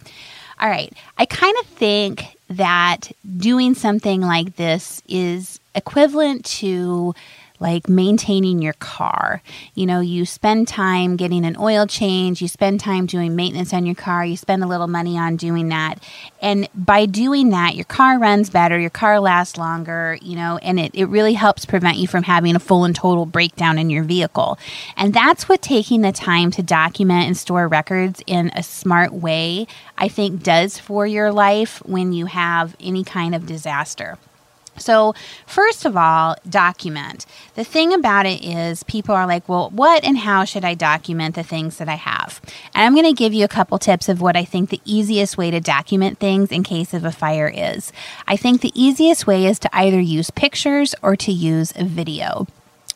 All 0.61 0.69
right. 0.69 0.93
I 1.19 1.27
kind 1.27 1.57
of 1.61 1.67
think 1.67 2.25
that 2.51 3.13
doing 3.37 3.75
something 3.75 4.21
like 4.21 4.57
this 4.57 5.03
is 5.09 5.61
equivalent 5.75 6.45
to 6.45 7.15
like 7.61 7.89
maintaining 7.89 8.63
your 8.63 8.73
car. 8.75 9.43
You 9.75 9.87
know, 9.87 10.01
you 10.01 10.25
spend 10.25 10.67
time 10.67 11.17
getting 11.17 11.45
an 11.45 11.57
oil 11.59 11.87
change, 11.87 12.41
you 12.41 12.49
spend 12.49 12.81
time 12.81 13.07
doing 13.07 13.37
maintenance 13.37 13.73
on 13.75 13.85
your 13.87 13.95
car, 13.95 14.25
you 14.25 14.37
spend 14.37 14.65
a 14.65 14.67
little 14.67 14.89
money 14.89 15.19
on 15.19 15.37
doing 15.37 15.69
that. 15.69 16.03
And 16.41 16.69
by 16.75 17.05
doing 17.05 17.51
that, 17.51 17.77
your 17.77 17.85
car 17.85 18.19
runs 18.19 18.49
better, 18.49 18.79
your 18.79 18.91
car 18.91 19.21
lasts 19.21 19.59
longer, 19.59 20.19
you 20.23 20.37
know, 20.37 20.57
and 20.59 20.81
it, 20.81 20.93
it 20.95 21.05
really 21.05 21.35
helps 21.35 21.67
prevent 21.67 21.99
you 21.99 22.09
from 22.09 22.23
having 22.23 22.57
a 22.57 22.61
full 22.61 22.85
and 22.85 22.97
total 22.97 23.27
breakdown 23.27 23.79
in 23.79 23.91
your 23.91 24.05
vehicle. 24.05 24.59
And 24.97 25.13
that's 25.13 25.49
what 25.49 25.61
taking 25.61 26.01
the 26.01 26.13
time 26.13 26.51
to 26.53 26.63
document 26.63 27.27
and 27.27 27.37
store 27.37 27.69
records 27.69 28.23
in 28.27 28.51
a 28.57 28.63
smart 28.63 29.13
way, 29.13 29.67
I 29.99 30.09
think, 30.09 30.43
does 30.43 30.79
for 30.79 31.07
your 31.07 31.31
life 31.31 31.83
when 31.85 32.15
you 32.15 32.27
have 32.27 32.75
any 32.81 33.05
kind 33.05 33.35
of 33.35 33.45
disaster. 33.45 34.17
So, 34.77 35.15
first 35.47 35.85
of 35.85 35.97
all, 35.97 36.37
document. 36.49 37.27
The 37.55 37.65
thing 37.65 37.93
about 37.93 38.27
it 38.27 38.43
is, 38.45 38.83
people 38.85 39.15
are 39.15 39.27
like, 39.27 39.49
well, 39.49 39.71
what 39.71 40.05
and 40.05 40.19
how 40.19 40.45
should 40.45 40.65
I 40.65 40.75
document 40.75 41.35
the 41.35 41.43
things 41.43 41.77
that 41.79 41.89
I 41.89 41.97
have? 41.97 42.41
And 42.75 42.85
I'm 42.85 42.95
going 42.95 43.05
to 43.05 43.13
give 43.13 43.35
you 43.35 43.45
a 43.45 43.49
couple 43.49 43.79
tips 43.79 44.09
of 44.09 44.21
what 44.21 44.37
I 44.37 44.45
think 44.45 44.71
the 44.71 44.81
easiest 44.85 45.37
way 45.37 45.51
to 45.51 45.61
document 45.61 46.19
things 46.19 46.51
in 46.51 46.63
case 46.63 46.95
of 46.95 47.05
a 47.05 47.13
fire 47.13 47.53
is. 47.55 47.93
I 48.27 48.37
think 48.37 48.61
the 48.61 48.73
easiest 48.81 49.27
way 49.27 49.47
is 49.47 49.59
to 49.61 49.77
either 49.77 50.01
use 50.01 50.31
pictures 50.31 50.95
or 51.03 51.15
to 51.17 51.33
use 51.33 51.73
video. 51.73 52.47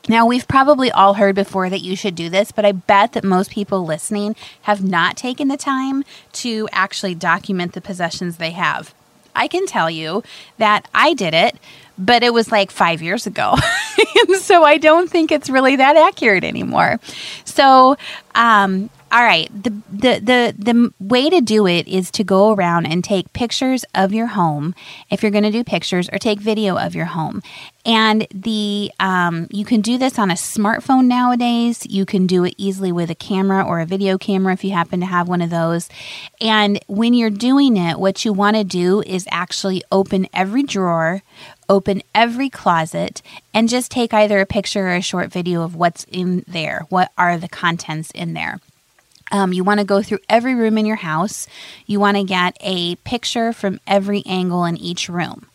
Now, 0.06 0.26
we've 0.26 0.46
probably 0.46 0.90
all 0.90 1.14
heard 1.14 1.34
before 1.34 1.70
that 1.70 1.80
you 1.80 1.96
should 1.96 2.14
do 2.14 2.28
this, 2.28 2.52
but 2.52 2.66
I 2.66 2.72
bet 2.72 3.12
that 3.12 3.24
most 3.24 3.50
people 3.50 3.86
listening 3.86 4.36
have 4.62 4.84
not 4.84 5.16
taken 5.16 5.48
the 5.48 5.56
time 5.56 6.04
to 6.32 6.68
actually 6.72 7.14
document 7.14 7.72
the 7.72 7.80
possessions 7.80 8.36
they 8.36 8.50
have. 8.50 8.94
I 9.34 9.48
can 9.48 9.66
tell 9.66 9.90
you 9.90 10.22
that 10.58 10.88
I 10.94 11.14
did 11.14 11.34
it, 11.34 11.56
but 11.98 12.22
it 12.22 12.32
was 12.32 12.50
like 12.50 12.70
five 12.70 13.02
years 13.02 13.26
ago. 13.26 13.56
so 14.40 14.64
I 14.64 14.78
don't 14.78 15.10
think 15.10 15.30
it's 15.30 15.48
really 15.48 15.76
that 15.76 15.96
accurate 15.96 16.44
anymore. 16.44 17.00
So, 17.44 17.96
um, 18.34 18.90
all 19.14 19.22
right, 19.22 19.48
the, 19.54 19.70
the 19.92 20.18
the 20.18 20.54
the 20.58 20.92
way 20.98 21.30
to 21.30 21.40
do 21.40 21.68
it 21.68 21.86
is 21.86 22.10
to 22.10 22.24
go 22.24 22.52
around 22.52 22.86
and 22.86 23.04
take 23.04 23.32
pictures 23.32 23.84
of 23.94 24.12
your 24.12 24.26
home 24.26 24.74
if 25.08 25.22
you're 25.22 25.30
going 25.30 25.44
to 25.44 25.52
do 25.52 25.62
pictures, 25.62 26.08
or 26.12 26.18
take 26.18 26.40
video 26.40 26.76
of 26.76 26.96
your 26.96 27.04
home. 27.04 27.40
And 27.86 28.26
the 28.34 28.90
um, 28.98 29.46
you 29.52 29.64
can 29.64 29.82
do 29.82 29.98
this 29.98 30.18
on 30.18 30.32
a 30.32 30.34
smartphone 30.34 31.04
nowadays. 31.04 31.86
You 31.86 32.04
can 32.04 32.26
do 32.26 32.42
it 32.42 32.54
easily 32.56 32.90
with 32.90 33.08
a 33.08 33.14
camera 33.14 33.64
or 33.64 33.78
a 33.78 33.86
video 33.86 34.18
camera 34.18 34.52
if 34.52 34.64
you 34.64 34.72
happen 34.72 34.98
to 34.98 35.06
have 35.06 35.28
one 35.28 35.42
of 35.42 35.50
those. 35.50 35.88
And 36.40 36.80
when 36.88 37.14
you're 37.14 37.30
doing 37.30 37.76
it, 37.76 38.00
what 38.00 38.24
you 38.24 38.32
want 38.32 38.56
to 38.56 38.64
do 38.64 39.00
is 39.02 39.28
actually 39.30 39.84
open 39.92 40.26
every 40.32 40.64
drawer, 40.64 41.22
open 41.68 42.02
every 42.16 42.50
closet 42.50 43.22
and 43.52 43.68
just 43.68 43.92
take 43.92 44.12
either 44.12 44.40
a 44.40 44.46
picture 44.46 44.88
or 44.88 44.96
a 44.96 45.00
short 45.00 45.30
video 45.30 45.62
of 45.62 45.76
what's 45.76 46.02
in 46.10 46.44
there. 46.48 46.84
What 46.88 47.12
are 47.16 47.38
the 47.38 47.48
contents 47.48 48.10
in 48.10 48.34
there? 48.34 48.58
Um, 49.34 49.52
you 49.52 49.64
want 49.64 49.80
to 49.80 49.84
go 49.84 50.00
through 50.00 50.20
every 50.28 50.54
room 50.54 50.78
in 50.78 50.86
your 50.86 50.94
house. 50.94 51.48
You 51.86 51.98
want 51.98 52.16
to 52.16 52.22
get 52.22 52.56
a 52.60 52.94
picture 52.96 53.52
from 53.52 53.80
every 53.84 54.22
angle 54.26 54.64
in 54.64 54.76
each 54.76 55.08
room. 55.08 55.48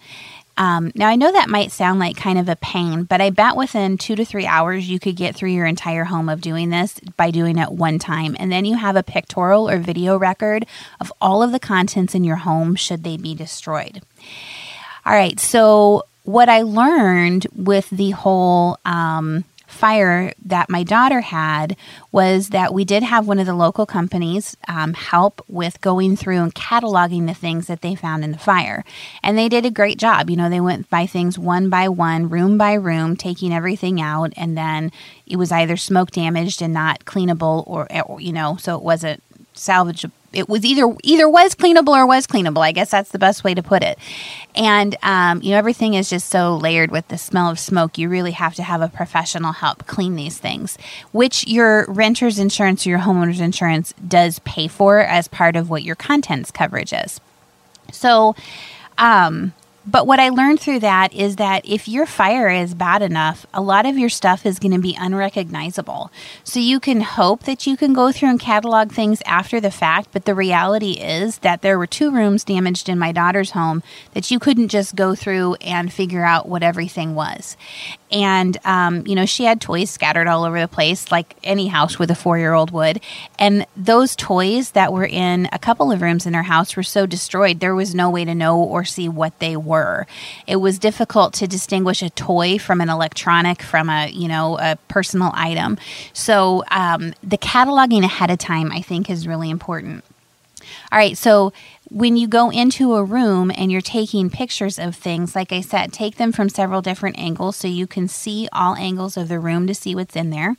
Um, 0.58 0.92
now, 0.96 1.08
I 1.08 1.16
know 1.16 1.32
that 1.32 1.48
might 1.48 1.72
sound 1.72 1.98
like 1.98 2.18
kind 2.18 2.38
of 2.38 2.50
a 2.50 2.58
pain, 2.58 3.04
but 3.04 3.22
I 3.22 3.30
bet 3.30 3.56
within 3.56 3.98
two 3.98 4.18
to 4.18 4.26
three 4.26 4.46
hours 4.46 4.90
you 4.90 5.00
could 5.00 5.16
get 5.16 5.34
through 5.34 5.52
your 5.52 5.66
entire 5.66 6.04
home 6.04 6.28
of 6.28 6.42
doing 6.42 6.72
this 6.72 7.00
by 7.16 7.32
doing 7.32 7.58
it 7.58 7.72
one 7.72 8.00
time. 8.00 8.36
And 8.38 8.52
then 8.52 8.66
you 8.66 8.76
have 8.76 8.98
a 8.98 9.04
pictorial 9.04 9.70
or 9.70 9.78
video 9.78 10.18
record 10.18 10.66
of 11.00 11.14
all 11.22 11.42
of 11.42 11.54
the 11.54 11.60
contents 11.60 12.14
in 12.14 12.26
your 12.26 12.36
home 12.36 12.76
should 12.76 13.06
they 13.06 13.16
be 13.16 13.34
destroyed. 13.34 14.02
All 15.06 15.14
right, 15.14 15.40
so 15.40 16.04
what 16.24 16.50
I 16.50 16.64
learned 16.64 17.48
with 17.56 17.90
the 17.92 18.12
whole 18.12 18.78
um, 18.84 19.46
fire 19.70 20.34
that 20.44 20.70
my 20.70 20.84
daughter 20.84 21.22
had 21.22 21.78
was 22.12 22.50
that 22.50 22.74
we 22.74 22.84
did 22.84 23.04
have 23.04 23.28
one 23.28 23.40
of 23.40 23.46
the 23.46 23.54
local 23.54 23.86
companies 23.86 24.58
um, 24.68 24.94
help 24.94 25.44
with 25.48 25.80
going 25.82 26.16
through 26.16 26.40
and 26.40 26.56
cataloging 26.56 27.28
the 27.28 27.34
things 27.34 27.68
that 27.68 27.82
they 27.82 27.96
found 27.96 28.24
in 28.24 28.32
the 28.32 28.38
fire. 28.38 28.84
And 29.24 29.38
they 29.38 29.48
did 29.48 29.66
a 29.66 29.72
great 29.72 29.98
job. 29.98 30.30
You 30.30 30.36
know, 30.36 30.50
they 30.50 30.60
went 30.60 30.90
by 30.90 31.06
things 31.06 31.38
one 31.38 31.70
by 31.70 31.88
one, 31.88 32.30
room 32.30 32.58
by 32.58 32.74
room, 32.74 33.16
taking 33.16 33.54
everything 33.54 34.02
out. 34.02 34.34
And 34.36 34.58
then 34.58 34.92
it 35.28 35.38
was 35.38 35.52
either 35.52 35.78
smoke 35.78 36.12
damaged 36.12 36.62
and 36.62 36.74
not 36.74 37.06
cleanable, 37.06 37.64
or, 37.68 37.88
you 38.20 38.34
know, 38.34 38.58
so 38.58 38.76
it 38.76 38.82
wasn't 38.82 39.22
salvageable 39.54 40.12
it 40.34 40.48
was 40.48 40.66
either 40.66 40.96
either 41.04 41.30
was 41.30 41.56
cleanable 41.56 41.90
or 41.90 42.06
was 42.06 42.28
cleanable. 42.28 42.60
I 42.60 42.72
guess 42.72 42.92
that's 42.92 43.12
the 43.12 43.20
best 43.20 43.44
way 43.44 43.54
to 43.54 43.64
put 43.64 43.84
it. 43.84 43.98
And 44.56 44.96
um, 45.04 45.42
you 45.42 45.52
know, 45.52 45.58
everything 45.58 45.94
is 45.94 46.10
just 46.10 46.30
so 46.30 46.56
layered 46.56 46.92
with 46.92 47.08
the 47.08 47.18
smell 47.18 47.50
of 47.50 47.60
smoke. 47.60 47.98
You 47.98 48.10
really 48.10 48.32
have 48.32 48.56
to 48.56 48.64
have 48.64 48.82
a 48.82 48.88
professional 48.88 49.54
help 49.54 49.88
clean 49.88 50.16
these 50.16 50.38
things, 50.38 50.78
which 51.12 51.48
your 51.48 51.86
renter's 51.88 52.40
insurance 52.40 52.86
or 52.86 52.90
your 52.90 53.00
homeowner's 53.00 53.42
insurance 53.42 53.94
does 54.08 54.40
pay 54.40 54.68
for 54.68 55.00
as 55.00 55.28
part 55.28 55.56
of 55.56 55.70
what 55.70 55.84
your 55.84 55.96
contents 55.96 56.52
coverage 56.52 56.94
is. 56.94 57.20
So, 57.92 58.36
um, 58.98 59.54
but 59.90 60.06
what 60.06 60.20
I 60.20 60.30
learned 60.30 60.60
through 60.60 60.80
that 60.80 61.14
is 61.14 61.38
that 61.38 61.68
if 61.68 61.88
your 61.88 62.06
fire 62.06 62.50
is 62.50 62.74
bad 62.74 63.02
enough, 63.02 63.46
a 63.54 63.62
lot 63.62 63.86
of 63.86 63.98
your 63.98 64.10
stuff 64.10 64.46
is 64.46 64.60
going 64.60 64.74
to 64.74 64.80
be 64.80 64.96
unrecognizable. 65.00 66.12
So 66.44 66.60
you 66.60 66.80
can 66.80 67.02
hope 67.02 67.44
that 67.44 67.66
you 67.66 67.76
can 67.76 67.94
go 67.94 68.12
through 68.12 68.30
and 68.30 68.40
catalog 68.40 68.92
things 68.92 69.22
after 69.26 69.60
the 69.60 69.72
fact, 69.72 70.10
but 70.12 70.26
the 70.26 70.36
reality 70.36 70.94
is 70.94 71.40
that 71.40 71.62
there 71.62 71.80
were 71.80 71.88
two 71.88 72.12
rooms 72.12 72.44
damaged 72.44 72.88
in 72.88 73.00
my 73.00 73.12
daughter's 73.12 73.52
home 73.52 73.82
that 74.14 74.30
you 74.30 74.38
couldn't 74.38 74.68
just 74.68 74.96
go 74.96 75.16
through 75.16 75.56
and 75.56 75.92
figure 75.92 76.24
out 76.24 76.48
what 76.48 76.62
everything 76.62 77.16
was. 77.16 77.58
And, 78.12 78.58
um, 78.66 79.06
you 79.06 79.16
know, 79.16 79.26
she 79.26 79.44
had 79.44 79.62
toys 79.62 79.90
scattered 79.90 80.28
all 80.28 80.44
over 80.44 80.60
the 80.60 80.68
place, 80.68 81.12
like 81.12 81.36
any 81.44 81.68
house 81.68 82.00
with 82.00 82.10
a 82.12 82.16
four 82.16 82.38
year 82.38 82.54
old 82.54 82.72
would. 82.72 83.02
And 83.38 83.66
those 83.78 84.16
toys 84.16 84.72
that 84.72 84.92
were 84.92 85.06
in 85.06 85.48
a 85.52 85.60
couple 85.60 85.92
of 85.92 86.02
rooms 86.02 86.26
in 86.26 86.34
her 86.34 86.44
house 86.44 86.76
were 86.76 86.84
so 86.84 87.06
destroyed, 87.06 87.60
there 87.60 87.76
was 87.76 87.94
no 87.94 88.10
way 88.10 88.26
to 88.26 88.36
know 88.36 88.60
or 88.60 88.84
see 88.84 89.08
what 89.08 89.38
they 89.40 89.56
were 89.56 89.79
It 90.48 90.58
was 90.58 90.80
difficult 90.80 91.34
to 91.36 91.48
distinguish 91.48 92.02
a 92.02 92.10
toy 92.10 92.58
from 92.60 92.82
an 92.82 92.90
electronic 92.90 93.62
from 93.62 93.90
a 93.90 94.10
you 94.10 94.28
know 94.28 94.58
a 94.60 94.78
personal 94.88 95.32
item. 95.34 95.78
So 96.14 96.64
um, 96.72 97.14
the 97.24 97.38
cataloging 97.38 98.04
ahead 98.04 98.32
of 98.32 98.38
time, 98.38 98.72
I 98.72 98.82
think, 98.82 99.10
is 99.10 99.28
really 99.28 99.50
important. 99.50 100.04
All 100.92 100.98
right, 100.98 101.18
so 101.18 101.54
when 101.90 102.18
you 102.18 102.28
go 102.28 102.50
into 102.52 102.94
a 102.94 103.04
room 103.04 103.52
and 103.56 103.72
you're 103.72 103.82
taking 103.82 104.30
pictures 104.30 104.78
of 104.78 104.96
things, 104.96 105.36
like 105.36 105.52
I 105.52 105.62
said, 105.62 105.92
take 105.92 106.18
them 106.18 106.32
from 106.32 106.50
several 106.50 106.82
different 106.82 107.18
angles 107.18 107.56
so 107.56 107.68
you 107.68 107.88
can 107.88 108.08
see 108.08 108.48
all 108.52 108.76
angles 108.76 109.18
of 109.18 109.28
the 109.28 109.40
room 109.40 109.68
to 109.68 109.74
see 109.74 109.96
what's 109.96 110.16
in 110.16 110.30
there. 110.30 110.56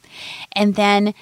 And 0.52 0.74
then 0.74 1.14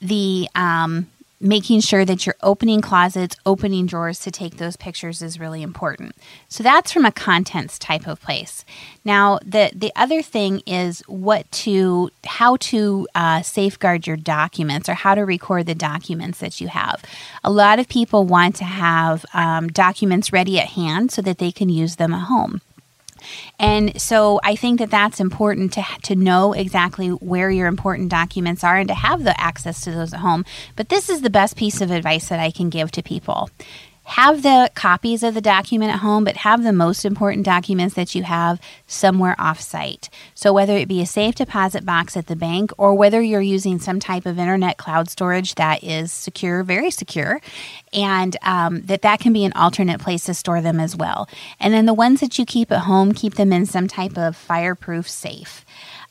the 0.00 0.48
um, 0.54 1.08
making 1.40 1.80
sure 1.80 2.04
that 2.04 2.24
you're 2.24 2.36
opening 2.42 2.80
closets, 2.80 3.36
opening 3.44 3.86
drawers 3.86 4.20
to 4.20 4.30
take 4.30 4.56
those 4.56 4.76
pictures 4.76 5.20
is 5.20 5.38
really 5.38 5.62
important. 5.62 6.14
So 6.48 6.62
that's 6.62 6.92
from 6.92 7.04
a 7.04 7.12
contents 7.12 7.78
type 7.78 8.06
of 8.06 8.20
place. 8.20 8.64
Now, 9.04 9.38
the 9.44 9.70
the 9.74 9.92
other 9.96 10.22
thing 10.22 10.62
is 10.66 11.00
what 11.06 11.50
to 11.52 12.10
how 12.24 12.56
to 12.56 13.08
uh, 13.14 13.42
safeguard 13.42 14.06
your 14.06 14.16
documents 14.16 14.88
or 14.88 14.94
how 14.94 15.14
to 15.14 15.22
record 15.22 15.66
the 15.66 15.74
documents 15.74 16.38
that 16.38 16.60
you 16.60 16.68
have. 16.68 17.02
A 17.42 17.50
lot 17.50 17.78
of 17.78 17.88
people 17.88 18.24
want 18.24 18.56
to 18.56 18.64
have 18.64 19.26
um, 19.34 19.68
documents 19.68 20.32
ready 20.32 20.58
at 20.58 20.68
hand 20.68 21.12
so 21.12 21.22
that 21.22 21.38
they 21.38 21.52
can 21.52 21.68
use 21.68 21.96
them 21.96 22.14
at 22.14 22.24
home. 22.24 22.60
And 23.58 24.00
so 24.00 24.40
I 24.42 24.56
think 24.56 24.78
that 24.80 24.90
that's 24.90 25.20
important 25.20 25.72
to, 25.74 25.84
to 26.04 26.16
know 26.16 26.52
exactly 26.52 27.08
where 27.08 27.50
your 27.50 27.66
important 27.66 28.10
documents 28.10 28.64
are 28.64 28.76
and 28.76 28.88
to 28.88 28.94
have 28.94 29.24
the 29.24 29.38
access 29.40 29.82
to 29.82 29.92
those 29.92 30.12
at 30.12 30.20
home. 30.20 30.44
But 30.76 30.88
this 30.88 31.08
is 31.08 31.22
the 31.22 31.30
best 31.30 31.56
piece 31.56 31.80
of 31.80 31.90
advice 31.90 32.28
that 32.28 32.40
I 32.40 32.50
can 32.50 32.70
give 32.70 32.90
to 32.92 33.02
people 33.02 33.50
have 34.04 34.42
the 34.42 34.70
copies 34.74 35.22
of 35.22 35.34
the 35.34 35.40
document 35.40 35.92
at 35.92 36.00
home, 36.00 36.24
but 36.24 36.36
have 36.38 36.62
the 36.62 36.72
most 36.72 37.04
important 37.04 37.44
documents 37.44 37.94
that 37.94 38.14
you 38.14 38.22
have 38.22 38.60
somewhere 38.86 39.34
offsite. 39.38 40.08
So, 40.34 40.52
whether 40.52 40.76
it 40.76 40.88
be 40.88 41.00
a 41.00 41.06
safe 41.06 41.34
deposit 41.34 41.86
box 41.86 42.16
at 42.16 42.26
the 42.26 42.36
bank 42.36 42.70
or 42.76 42.94
whether 42.94 43.22
you're 43.22 43.40
using 43.40 43.78
some 43.78 44.00
type 44.00 44.26
of 44.26 44.38
internet 44.38 44.76
cloud 44.76 45.08
storage 45.08 45.54
that 45.54 45.82
is 45.82 46.12
secure, 46.12 46.62
very 46.62 46.90
secure, 46.90 47.40
and 47.92 48.36
um, 48.42 48.82
that 48.82 49.02
that 49.02 49.20
can 49.20 49.32
be 49.32 49.44
an 49.44 49.52
alternate 49.54 50.00
place 50.00 50.24
to 50.24 50.34
store 50.34 50.60
them 50.60 50.80
as 50.80 50.94
well. 50.94 51.28
And 51.58 51.72
then 51.72 51.86
the 51.86 51.94
ones 51.94 52.20
that 52.20 52.38
you 52.38 52.44
keep 52.44 52.70
at 52.70 52.80
home, 52.80 53.12
keep 53.12 53.34
them 53.34 53.52
in 53.52 53.64
some 53.64 53.88
type 53.88 54.18
of 54.18 54.36
fireproof 54.36 55.08
safe. 55.08 55.64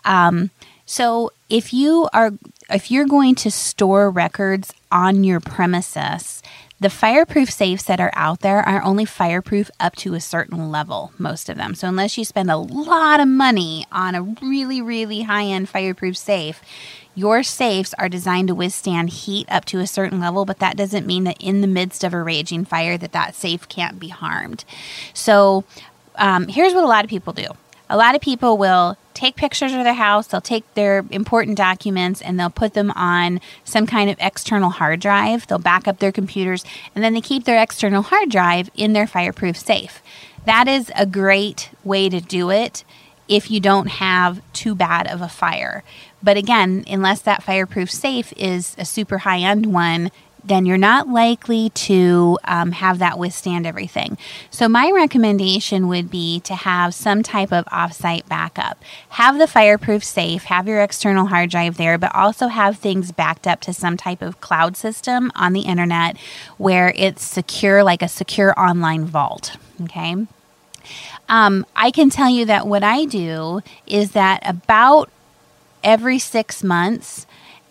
Um, 0.03 0.49
so, 0.85 1.31
if 1.49 1.73
you 1.73 2.09
are 2.11 2.31
if 2.69 2.89
you're 2.89 3.05
going 3.05 3.35
to 3.35 3.51
store 3.51 4.09
records 4.09 4.73
on 4.91 5.23
your 5.23 5.39
premises, 5.39 6.41
the 6.79 6.89
fireproof 6.89 7.49
safes 7.49 7.83
that 7.83 7.99
are 7.99 8.11
out 8.13 8.41
there 8.41 8.59
are 8.59 8.83
only 8.83 9.05
fireproof 9.05 9.71
up 9.79 9.95
to 9.97 10.15
a 10.15 10.19
certain 10.19 10.69
level, 10.69 11.13
most 11.17 11.47
of 11.47 11.55
them. 11.55 11.75
So, 11.75 11.87
unless 11.87 12.17
you 12.17 12.25
spend 12.25 12.51
a 12.51 12.57
lot 12.57 13.19
of 13.19 13.27
money 13.27 13.85
on 13.91 14.15
a 14.15 14.21
really, 14.21 14.81
really 14.81 15.21
high 15.21 15.45
end 15.45 15.69
fireproof 15.69 16.17
safe, 16.17 16.61
your 17.15 17.43
safes 17.43 17.93
are 17.99 18.09
designed 18.09 18.47
to 18.47 18.55
withstand 18.55 19.09
heat 19.11 19.47
up 19.49 19.65
to 19.65 19.79
a 19.79 19.87
certain 19.87 20.19
level, 20.19 20.45
but 20.45 20.59
that 20.59 20.75
doesn't 20.75 21.05
mean 21.05 21.23
that 21.25 21.37
in 21.39 21.61
the 21.61 21.67
midst 21.67 22.03
of 22.03 22.13
a 22.13 22.21
raging 22.21 22.65
fire 22.65 22.97
that 22.97 23.11
that 23.11 23.35
safe 23.35 23.69
can't 23.69 23.99
be 23.99 24.09
harmed. 24.09 24.65
So, 25.13 25.63
um, 26.15 26.47
here's 26.47 26.73
what 26.73 26.83
a 26.83 26.87
lot 26.87 27.03
of 27.03 27.09
people 27.09 27.33
do 27.33 27.47
a 27.93 27.97
lot 27.97 28.15
of 28.15 28.21
people 28.21 28.57
will 28.57 28.97
take 29.13 29.35
pictures 29.35 29.71
of 29.71 29.83
their 29.83 29.93
house, 29.93 30.25
they'll 30.25 30.41
take 30.41 30.65
their 30.73 31.05
important 31.11 31.55
documents 31.55 32.23
and 32.23 32.39
they'll 32.39 32.49
put 32.49 32.73
them 32.73 32.89
on 32.95 33.39
some 33.63 33.85
kind 33.85 34.09
of 34.09 34.17
external 34.19 34.71
hard 34.71 34.99
drive. 34.99 35.45
They'll 35.45 35.59
back 35.59 35.87
up 35.87 35.99
their 35.99 36.11
computers 36.11 36.65
and 36.95 37.03
then 37.03 37.13
they 37.13 37.21
keep 37.21 37.43
their 37.43 37.61
external 37.61 38.01
hard 38.01 38.31
drive 38.31 38.71
in 38.73 38.93
their 38.93 39.05
fireproof 39.05 39.55
safe. 39.55 40.01
That 40.45 40.67
is 40.67 40.91
a 40.95 41.05
great 41.05 41.69
way 41.83 42.09
to 42.09 42.19
do 42.19 42.49
it 42.49 42.83
if 43.27 43.51
you 43.51 43.59
don't 43.59 43.87
have 43.87 44.41
too 44.53 44.73
bad 44.73 45.05
of 45.05 45.21
a 45.21 45.29
fire. 45.29 45.83
But 46.23 46.35
again, 46.35 46.85
unless 46.87 47.21
that 47.21 47.43
fireproof 47.43 47.91
safe 47.91 48.33
is 48.35 48.75
a 48.79 48.85
super 48.85 49.19
high 49.19 49.41
end 49.41 49.67
one, 49.71 50.09
then 50.43 50.65
you're 50.65 50.77
not 50.77 51.07
likely 51.07 51.69
to 51.69 52.37
um, 52.43 52.71
have 52.73 52.99
that 52.99 53.17
withstand 53.17 53.65
everything. 53.65 54.17
So, 54.49 54.67
my 54.67 54.91
recommendation 54.91 55.87
would 55.87 56.09
be 56.09 56.39
to 56.41 56.55
have 56.55 56.93
some 56.93 57.23
type 57.23 57.51
of 57.51 57.65
offsite 57.65 58.27
backup. 58.27 58.83
Have 59.09 59.37
the 59.37 59.47
fireproof 59.47 60.03
safe, 60.03 60.43
have 60.45 60.67
your 60.67 60.81
external 60.81 61.27
hard 61.27 61.49
drive 61.49 61.77
there, 61.77 61.97
but 61.97 62.13
also 62.13 62.47
have 62.47 62.77
things 62.77 63.11
backed 63.11 63.47
up 63.47 63.61
to 63.61 63.73
some 63.73 63.97
type 63.97 64.21
of 64.21 64.41
cloud 64.41 64.75
system 64.75 65.31
on 65.35 65.53
the 65.53 65.61
internet 65.61 66.17
where 66.57 66.93
it's 66.95 67.23
secure, 67.23 67.83
like 67.83 68.01
a 68.01 68.07
secure 68.07 68.57
online 68.59 69.05
vault. 69.05 69.57
Okay. 69.83 70.15
Um, 71.29 71.65
I 71.75 71.91
can 71.91 72.09
tell 72.09 72.29
you 72.29 72.45
that 72.45 72.67
what 72.67 72.83
I 72.83 73.05
do 73.05 73.61
is 73.87 74.11
that 74.11 74.41
about 74.47 75.09
every 75.83 76.19
six 76.19 76.63
months, 76.63 77.25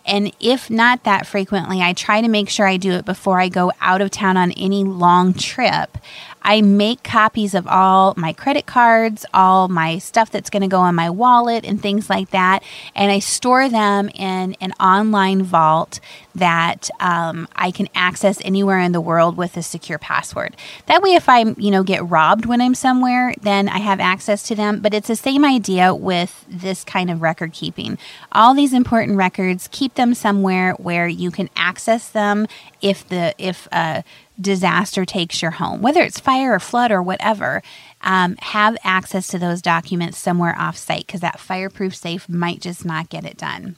and 0.05 0.33
if 0.41 0.69
not 0.71 1.05
that 1.05 1.27
frequently, 1.27 1.81
I 1.81 1.93
try 1.93 2.21
to 2.21 2.29
make 2.29 2.49
sure 2.49 2.67
I 2.67 2.77
do 2.77 2.93
it 2.93 3.05
before 3.05 3.41
I 3.41 3.49
go 3.49 3.73
out 3.81 4.01
of 4.01 4.11
town 4.11 4.37
on 4.37 4.53
any 4.53 4.85
long 4.85 5.33
trip. 5.33 5.97
I 6.43 6.61
make 6.61 7.03
copies 7.03 7.55
of 7.55 7.67
all 7.67 8.15
my 8.17 8.33
credit 8.33 8.67
cards, 8.67 9.25
all 9.33 9.69
my 9.69 9.99
stuff 9.99 10.31
that's 10.31 10.51
going 10.51 10.63
to 10.63 10.69
go 10.69 10.81
on 10.81 10.95
my 10.95 11.11
wallet, 11.11 11.65
and 11.65 11.81
things 11.81 12.11
like 12.11 12.31
that. 12.31 12.63
And 12.95 13.11
I 13.11 13.19
store 13.19 13.69
them 13.69 14.09
in 14.11 14.57
an 14.61 14.73
online 14.73 15.43
vault 15.43 16.01
that 16.35 16.89
um, 17.01 17.49
I 17.55 17.71
can 17.71 17.89
access 17.95 18.41
anywhere 18.43 18.79
in 18.81 18.93
the 18.93 19.01
world 19.01 19.37
with 19.37 19.57
a 19.57 19.63
secure 19.63 19.99
password. 19.99 20.57
That 20.87 21.03
way, 21.03 21.15
if 21.15 21.29
I 21.29 21.45
you 21.57 21.71
know 21.71 21.83
get 21.83 22.09
robbed 22.09 22.47
when 22.47 22.61
I'm 22.61 22.75
somewhere, 22.75 23.35
then 23.41 23.69
I 23.69 23.79
have 23.79 24.01
access 24.01 24.43
to 24.45 24.55
them. 24.55 24.81
But 24.81 24.95
it's 24.95 25.09
the 25.09 25.17
same 25.17 25.45
idea 25.45 25.95
with 25.95 26.45
this 26.49 26.85
kind 26.85 27.11
of 27.11 27.23
record 27.23 27.53
keeping. 27.53 27.99
All 28.33 28.55
these 28.55 28.73
important 28.73 29.17
records, 29.17 29.69
keep 29.71 29.95
them 29.95 30.15
somewhere 30.15 30.73
where 30.75 31.07
you 31.07 31.31
can 31.31 31.51
access 31.57 32.09
them 32.09 32.47
if 32.81 33.09
the 33.09 33.35
if 33.39 33.69
uh, 33.73 34.03
disaster 34.43 35.05
takes 35.05 35.41
your 35.41 35.53
home, 35.53 35.81
whether 35.83 36.03
it's 36.03 36.21
fire 36.21 36.55
or 36.55 36.61
flood 36.61 36.91
or 36.91 37.03
whatever, 37.03 37.63
um, 38.03 38.37
have 38.41 38.77
access 38.85 39.29
to 39.29 39.39
those 39.39 39.63
documents 39.63 40.19
somewhere 40.19 40.55
offsite 40.59 41.07
because 41.07 41.21
that 41.21 41.41
fireproof 41.41 41.95
safe 41.95 42.29
might 42.29 42.61
just 42.61 42.85
not 42.85 43.09
get 43.09 43.25
it 43.25 43.37
done. 43.37 43.77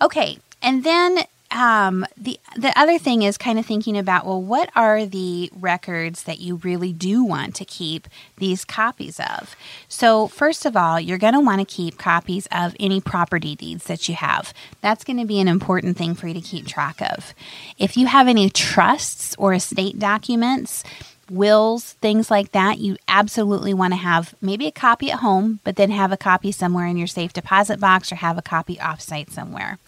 Okay, 0.00 0.38
and 0.62 0.84
then 0.84 1.20
um, 1.50 2.04
the 2.16 2.38
the 2.56 2.78
other 2.78 2.98
thing 2.98 3.22
is 3.22 3.38
kind 3.38 3.58
of 3.58 3.64
thinking 3.64 3.96
about 3.96 4.26
well, 4.26 4.42
what 4.42 4.70
are 4.74 5.06
the 5.06 5.50
records 5.54 6.24
that 6.24 6.40
you 6.40 6.56
really 6.56 6.92
do 6.92 7.24
want 7.24 7.54
to 7.56 7.64
keep 7.64 8.06
these 8.36 8.64
copies 8.64 9.18
of? 9.18 9.56
So 9.88 10.28
first 10.28 10.66
of 10.66 10.76
all, 10.76 11.00
you're 11.00 11.18
going 11.18 11.34
to 11.34 11.40
want 11.40 11.60
to 11.60 11.64
keep 11.64 11.96
copies 11.96 12.46
of 12.52 12.76
any 12.78 13.00
property 13.00 13.56
deeds 13.56 13.84
that 13.84 14.08
you 14.08 14.14
have. 14.14 14.52
That's 14.82 15.04
going 15.04 15.18
to 15.18 15.26
be 15.26 15.40
an 15.40 15.48
important 15.48 15.96
thing 15.96 16.14
for 16.14 16.28
you 16.28 16.34
to 16.34 16.40
keep 16.40 16.66
track 16.66 17.00
of. 17.00 17.34
If 17.78 17.96
you 17.96 18.06
have 18.06 18.28
any 18.28 18.50
trusts 18.50 19.34
or 19.38 19.54
estate 19.54 19.98
documents, 19.98 20.84
wills, 21.30 21.94
things 21.94 22.30
like 22.30 22.52
that, 22.52 22.78
you 22.78 22.96
absolutely 23.06 23.74
want 23.74 23.92
to 23.92 23.98
have 23.98 24.34
maybe 24.40 24.66
a 24.66 24.72
copy 24.72 25.10
at 25.10 25.20
home, 25.20 25.60
but 25.64 25.76
then 25.76 25.90
have 25.90 26.12
a 26.12 26.16
copy 26.16 26.52
somewhere 26.52 26.86
in 26.86 26.96
your 26.96 27.06
safe 27.06 27.32
deposit 27.32 27.80
box 27.80 28.10
or 28.12 28.16
have 28.16 28.38
a 28.38 28.42
copy 28.42 28.76
offsite 28.76 29.30
somewhere. 29.30 29.78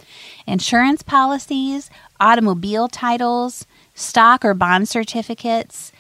Insurance 0.47 1.03
policies, 1.03 1.91
automobile 2.19 2.89
titles, 2.89 3.67
stock 3.95 4.45
or 4.45 4.55
bond 4.55 4.89
certificates, 4.89 5.93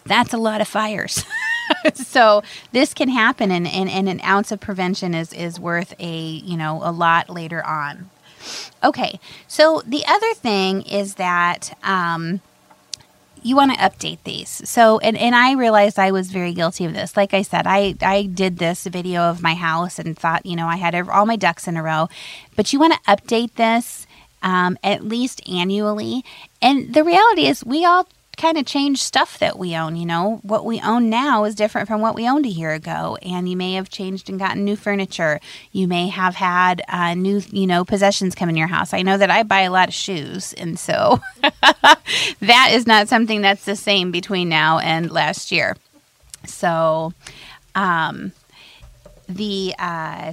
That's 0.09 0.33
a 0.33 0.39
lot 0.39 0.61
of 0.61 0.69
fires. 0.69 1.25
so 1.95 2.43
this 2.73 2.95
can 2.95 3.09
happen 3.09 3.51
and, 3.51 3.67
and, 3.67 3.89
and 3.89 4.09
an 4.09 4.21
ounce 4.23 4.51
of 4.51 4.61
prevention 4.61 5.15
is, 5.15 5.33
is 5.33 5.61
worth 5.61 5.95
a 5.99 6.19
you 6.19 6.57
know 6.57 6.81
a 6.83 6.91
lot 6.91 7.31
later 7.31 7.65
on. 7.65 8.11
Okay, 8.83 9.21
so 9.47 9.83
the 9.85 10.05
other 10.07 10.33
thing 10.35 10.83
is 10.83 11.17
that 11.17 11.77
um, 11.83 12.41
you 13.43 13.57
want 13.57 13.73
to 13.73 13.79
update 13.79 14.19
these. 14.25 14.49
So, 14.69 14.99
and, 14.99 15.17
and 15.17 15.35
I 15.35 15.53
realized 15.53 15.99
I 15.99 16.13
was 16.13 16.31
very 16.31 16.53
guilty 16.53 16.85
of 16.85 16.95
this. 16.95 17.17
Like 17.17 17.35
I 17.35 17.43
said, 17.43 17.67
I, 17.67 17.95
I 18.01 18.23
did 18.23 18.59
this 18.59 18.85
video 18.85 19.23
of 19.23 19.43
my 19.43 19.55
house 19.55 19.99
and 19.99 20.17
thought, 20.17 20.47
you 20.47 20.57
know, 20.57 20.67
I 20.67 20.77
had 20.77 20.95
all 21.09 21.27
my 21.27 21.37
ducks 21.37 21.67
in 21.67 21.77
a 21.77 21.83
row. 21.83 22.09
But 22.57 22.73
you 22.73 22.79
want 22.79 22.95
to 22.95 23.11
update 23.11 23.55
this 23.55 24.07
um, 24.43 24.79
at 24.83 25.05
least 25.05 25.47
annually. 25.49 26.25
And 26.63 26.95
the 26.95 27.05
reality 27.05 27.47
is, 27.47 27.65
we 27.65 27.85
all 27.85 28.07
kind 28.39 28.57
of 28.57 28.65
change 28.65 29.03
stuff 29.03 29.39
that 29.41 29.59
we 29.59 29.77
own. 29.77 29.97
You 29.97 30.07
know, 30.07 30.41
what 30.43 30.65
we 30.65 30.81
own 30.81 31.11
now 31.11 31.45
is 31.45 31.55
different 31.55 31.89
from 31.89 32.01
what 32.01 32.15
we 32.15 32.29
owned 32.29 32.47
a 32.47 32.51
year 32.51 32.73
ago, 32.73 33.19
and 33.21 33.49
you 33.49 33.57
may 33.57 33.75
have 33.75 33.91
changed 33.91 34.31
and 34.31 34.39
gotten 34.39 34.65
new 34.65 34.77
furniture. 34.77 35.41
You 35.73 35.87
may 35.87 36.09
have 36.09 36.35
had 36.37 36.83
uh, 36.89 37.15
new, 37.15 37.43
you 37.51 37.67
know, 37.67 37.85
possessions 37.85 38.35
come 38.35 38.49
in 38.49 38.57
your 38.57 38.69
house. 38.69 38.95
I 38.95 39.03
know 39.03 39.19
that 39.19 39.31
I 39.31 39.43
buy 39.43 39.63
a 39.63 39.71
lot 39.71 39.89
of 39.89 39.95
shoes, 39.95 40.55
and 40.55 40.79
so 40.79 41.21
that 42.41 42.71
is 42.73 42.87
not 42.87 43.09
something 43.09 43.43
that's 43.43 43.65
the 43.65 43.77
same 43.77 44.11
between 44.11 44.49
now 44.49 44.79
and 44.79 45.11
last 45.11 45.53
year. 45.53 45.77
So, 46.47 47.13
um, 47.75 48.33
the 49.29 49.75
uh, 49.79 50.33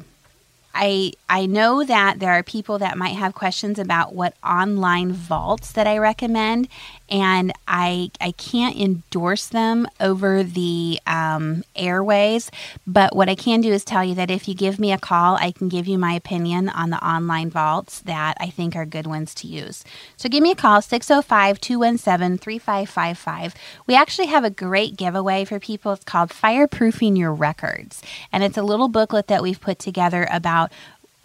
I 0.76 1.14
I 1.30 1.46
know 1.46 1.86
that 1.86 2.20
there 2.20 2.32
are 2.32 2.44
people 2.44 2.80
that 2.80 2.98
might 2.98 3.16
have 3.16 3.34
questions 3.34 3.80
about 3.80 4.14
what 4.14 4.36
online 4.44 5.14
vaults 5.14 5.72
that 5.72 5.88
I 5.88 5.98
recommend, 5.98 6.68
and 7.10 7.54
I 7.66 8.12
I 8.20 8.32
can't 8.34 8.76
endorse 8.76 9.48
them 9.48 9.88
over 10.02 10.44
the 10.44 11.00
um, 11.08 11.64
airways. 11.78 12.52
But 12.86 13.16
what 13.16 13.30
I 13.30 13.36
can 13.36 13.62
do 13.62 13.72
is 13.72 13.86
tell 13.86 14.04
you 14.04 14.16
that 14.16 14.30
if 14.30 14.50
you 14.50 14.54
give 14.54 14.78
me 14.78 14.92
a 14.92 14.98
call, 14.98 15.36
I 15.38 15.52
can 15.52 15.70
give 15.70 15.88
you 15.88 15.98
my 15.98 16.12
opinion 16.14 16.68
on 16.68 16.90
the 16.90 17.04
online 17.06 17.50
vaults 17.50 18.02
that 18.02 18.36
I 18.42 18.50
think 18.50 18.76
are 18.76 18.86
good 18.86 19.08
ones 19.08 19.34
to 19.36 19.48
use. 19.48 19.86
So 20.18 20.28
give 20.28 20.44
me 20.44 20.52
a 20.52 20.56
call 20.56 20.82
605 20.82 21.62
217 21.62 22.38
3555. 22.38 23.56
We 23.88 23.96
actually 23.96 24.28
have 24.28 24.44
a 24.44 24.50
great 24.50 24.98
giveaway 24.98 25.46
for 25.46 25.58
people. 25.58 25.94
It's 25.94 26.04
called 26.04 26.32
Fireproofing 26.32 27.18
Your 27.18 27.34
Records, 27.34 28.02
and 28.34 28.44
it's 28.44 28.58
a 28.58 28.64
little 28.64 28.90
booklet 28.90 29.28
that 29.28 29.42
we've 29.42 29.62
put 29.62 29.80
together 29.80 30.28
about 30.30 30.65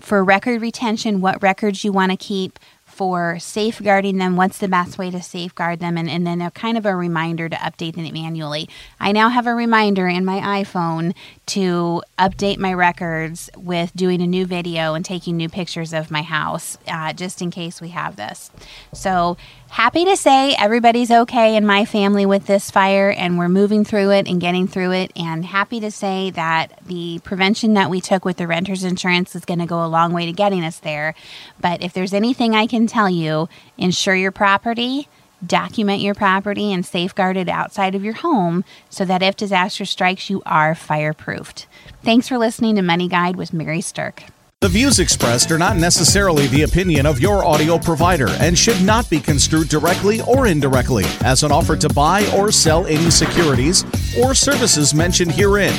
for 0.01 0.25
record 0.25 0.61
retention, 0.63 1.21
what 1.21 1.43
records 1.43 1.85
you 1.85 1.93
want 1.93 2.11
to 2.11 2.17
keep, 2.17 2.59
for 2.87 3.39
safeguarding 3.39 4.19
them, 4.19 4.37
what's 4.37 4.59
the 4.59 4.69
best 4.69 4.99
way 4.99 5.11
to 5.11 5.23
safeguard 5.23 5.81
them, 5.81 5.97
and, 5.97 6.11
and 6.11 6.27
then 6.27 6.43
a 6.43 6.51
kind 6.51 6.77
of 6.77 6.85
a 6.85 6.95
reminder 6.95 7.49
to 7.49 7.57
update 7.57 7.95
them 7.95 8.13
manually. 8.13 8.69
I 8.99 9.13
now 9.13 9.31
have 9.31 9.47
a 9.47 9.55
reminder 9.55 10.07
in 10.07 10.25
my 10.25 10.63
iPhone 10.63 11.15
to 11.51 12.03
update 12.19 12.59
my 12.59 12.73
records 12.73 13.51
with 13.57 13.95
doing 13.97 14.23
a 14.23 14.27
new 14.27 14.47
video 14.47 14.95
and 14.95 15.05
taking 15.05 15.37
new 15.37 15.49
pictures 15.49 15.93
of 15.93 16.11
my 16.11 16.23
house, 16.23 16.79
uh, 16.87 17.13
just 17.13 17.43
in 17.43 17.51
case 17.51 17.81
we 17.81 17.89
have 17.89 18.15
this. 18.15 18.51
So 18.93 19.37
happy 19.71 20.05
to 20.05 20.17
say 20.17 20.55
everybody's 20.57 21.11
okay 21.11 21.57
in 21.57 21.67
my 21.67 21.85
family 21.85 22.25
with 22.25 22.47
this 22.47 22.71
fire 22.71 23.11
and 23.11 23.39
we're 23.39 23.49
moving 23.49 23.85
through 23.85 24.11
it 24.11 24.29
and 24.29 24.41
getting 24.41 24.69
through 24.69 24.93
it 24.93 25.13
and 25.17 25.45
happy 25.45 25.81
to 25.81 25.91
say 25.91 26.31
that 26.31 26.79
the 26.87 27.21
prevention 27.25 27.75
that 27.75 27.91
we 27.91 28.01
took 28.01 28.25
with 28.25 28.37
the 28.37 28.47
renters 28.47 28.85
insurance 28.85 29.35
is 29.35 29.45
going 29.45 29.61
to 29.61 29.67
go 29.67 29.85
a 29.85 29.87
long 29.87 30.13
way 30.13 30.27
to 30.27 30.33
getting 30.33 30.65
us 30.65 30.79
there 30.81 31.15
but 31.61 31.81
if 31.83 31.93
there's 31.93 32.13
anything 32.13 32.55
i 32.55 32.67
can 32.67 32.89
tell 32.89 33.09
you 33.09 33.49
insure 33.79 34.17
your 34.17 34.33
property 34.33 35.09
document 35.47 36.01
your 36.01 36.15
property 36.15 36.73
and 36.73 36.85
safeguard 36.85 37.37
it 37.37 37.49
outside 37.49 37.95
of 37.95 38.05
your 38.05 38.15
home 38.15 38.65
so 38.89 39.05
that 39.05 39.23
if 39.23 39.37
disaster 39.37 39.85
strikes 39.85 40.31
you 40.31 40.43
are 40.47 40.75
fireproofed 40.75 41.67
thanks 42.03 42.29
for 42.29 42.39
listening 42.39 42.77
to 42.77 42.83
money 42.83 43.09
guide 43.09 43.37
with 43.37 43.53
mary 43.53 43.81
sterk 43.81 44.25
the 44.63 44.69
views 44.69 44.99
expressed 44.99 45.51
are 45.51 45.57
not 45.57 45.79
necessarily 45.79 46.47
the 46.49 46.65
opinion 46.65 47.07
of 47.07 47.19
your 47.19 47.43
audio 47.47 47.79
provider 47.79 48.29
and 48.41 48.59
should 48.59 48.83
not 48.83 49.09
be 49.09 49.19
construed 49.19 49.69
directly 49.69 50.21
or 50.21 50.47
indirectly 50.47 51.05
as 51.25 51.43
an 51.43 51.51
offer 51.51 51.77
to 51.77 51.89
buy 51.89 52.31
or 52.37 52.53
sell 52.53 52.85
any 52.85 53.11
securities 53.11 53.85
or 54.19 54.35
services 54.35 54.93
mentioned 54.93 55.33
herein. 55.33 55.73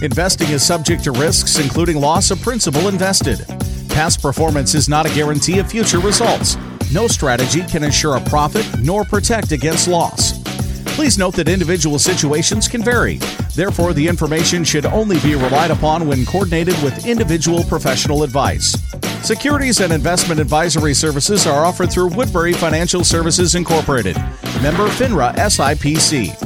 Investing 0.00 0.48
is 0.48 0.62
subject 0.64 1.04
to 1.04 1.12
risks, 1.12 1.58
including 1.58 2.00
loss 2.00 2.30
of 2.30 2.40
principal 2.40 2.88
invested. 2.88 3.38
Past 3.90 4.22
performance 4.22 4.74
is 4.74 4.88
not 4.88 5.04
a 5.04 5.14
guarantee 5.14 5.58
of 5.58 5.70
future 5.70 5.98
results. 5.98 6.56
No 6.92 7.08
strategy 7.08 7.62
can 7.64 7.82
ensure 7.82 8.16
a 8.16 8.20
profit 8.20 8.64
nor 8.80 9.04
protect 9.04 9.52
against 9.52 9.88
loss. 9.88 10.40
Please 10.94 11.18
note 11.18 11.34
that 11.34 11.48
individual 11.48 11.98
situations 11.98 12.68
can 12.68 12.82
vary. 12.82 13.16
Therefore, 13.54 13.92
the 13.92 14.06
information 14.06 14.64
should 14.64 14.86
only 14.86 15.18
be 15.20 15.34
relied 15.34 15.70
upon 15.70 16.06
when 16.06 16.24
coordinated 16.24 16.80
with 16.82 17.06
individual 17.06 17.64
professional 17.64 18.22
advice. 18.22 18.76
Securities 19.22 19.80
and 19.80 19.92
investment 19.92 20.40
advisory 20.40 20.94
services 20.94 21.46
are 21.46 21.66
offered 21.66 21.90
through 21.90 22.08
Woodbury 22.14 22.52
Financial 22.52 23.02
Services 23.02 23.56
Incorporated, 23.56 24.16
member 24.62 24.86
FINRA 24.88 25.34
SIPC. 25.34 26.45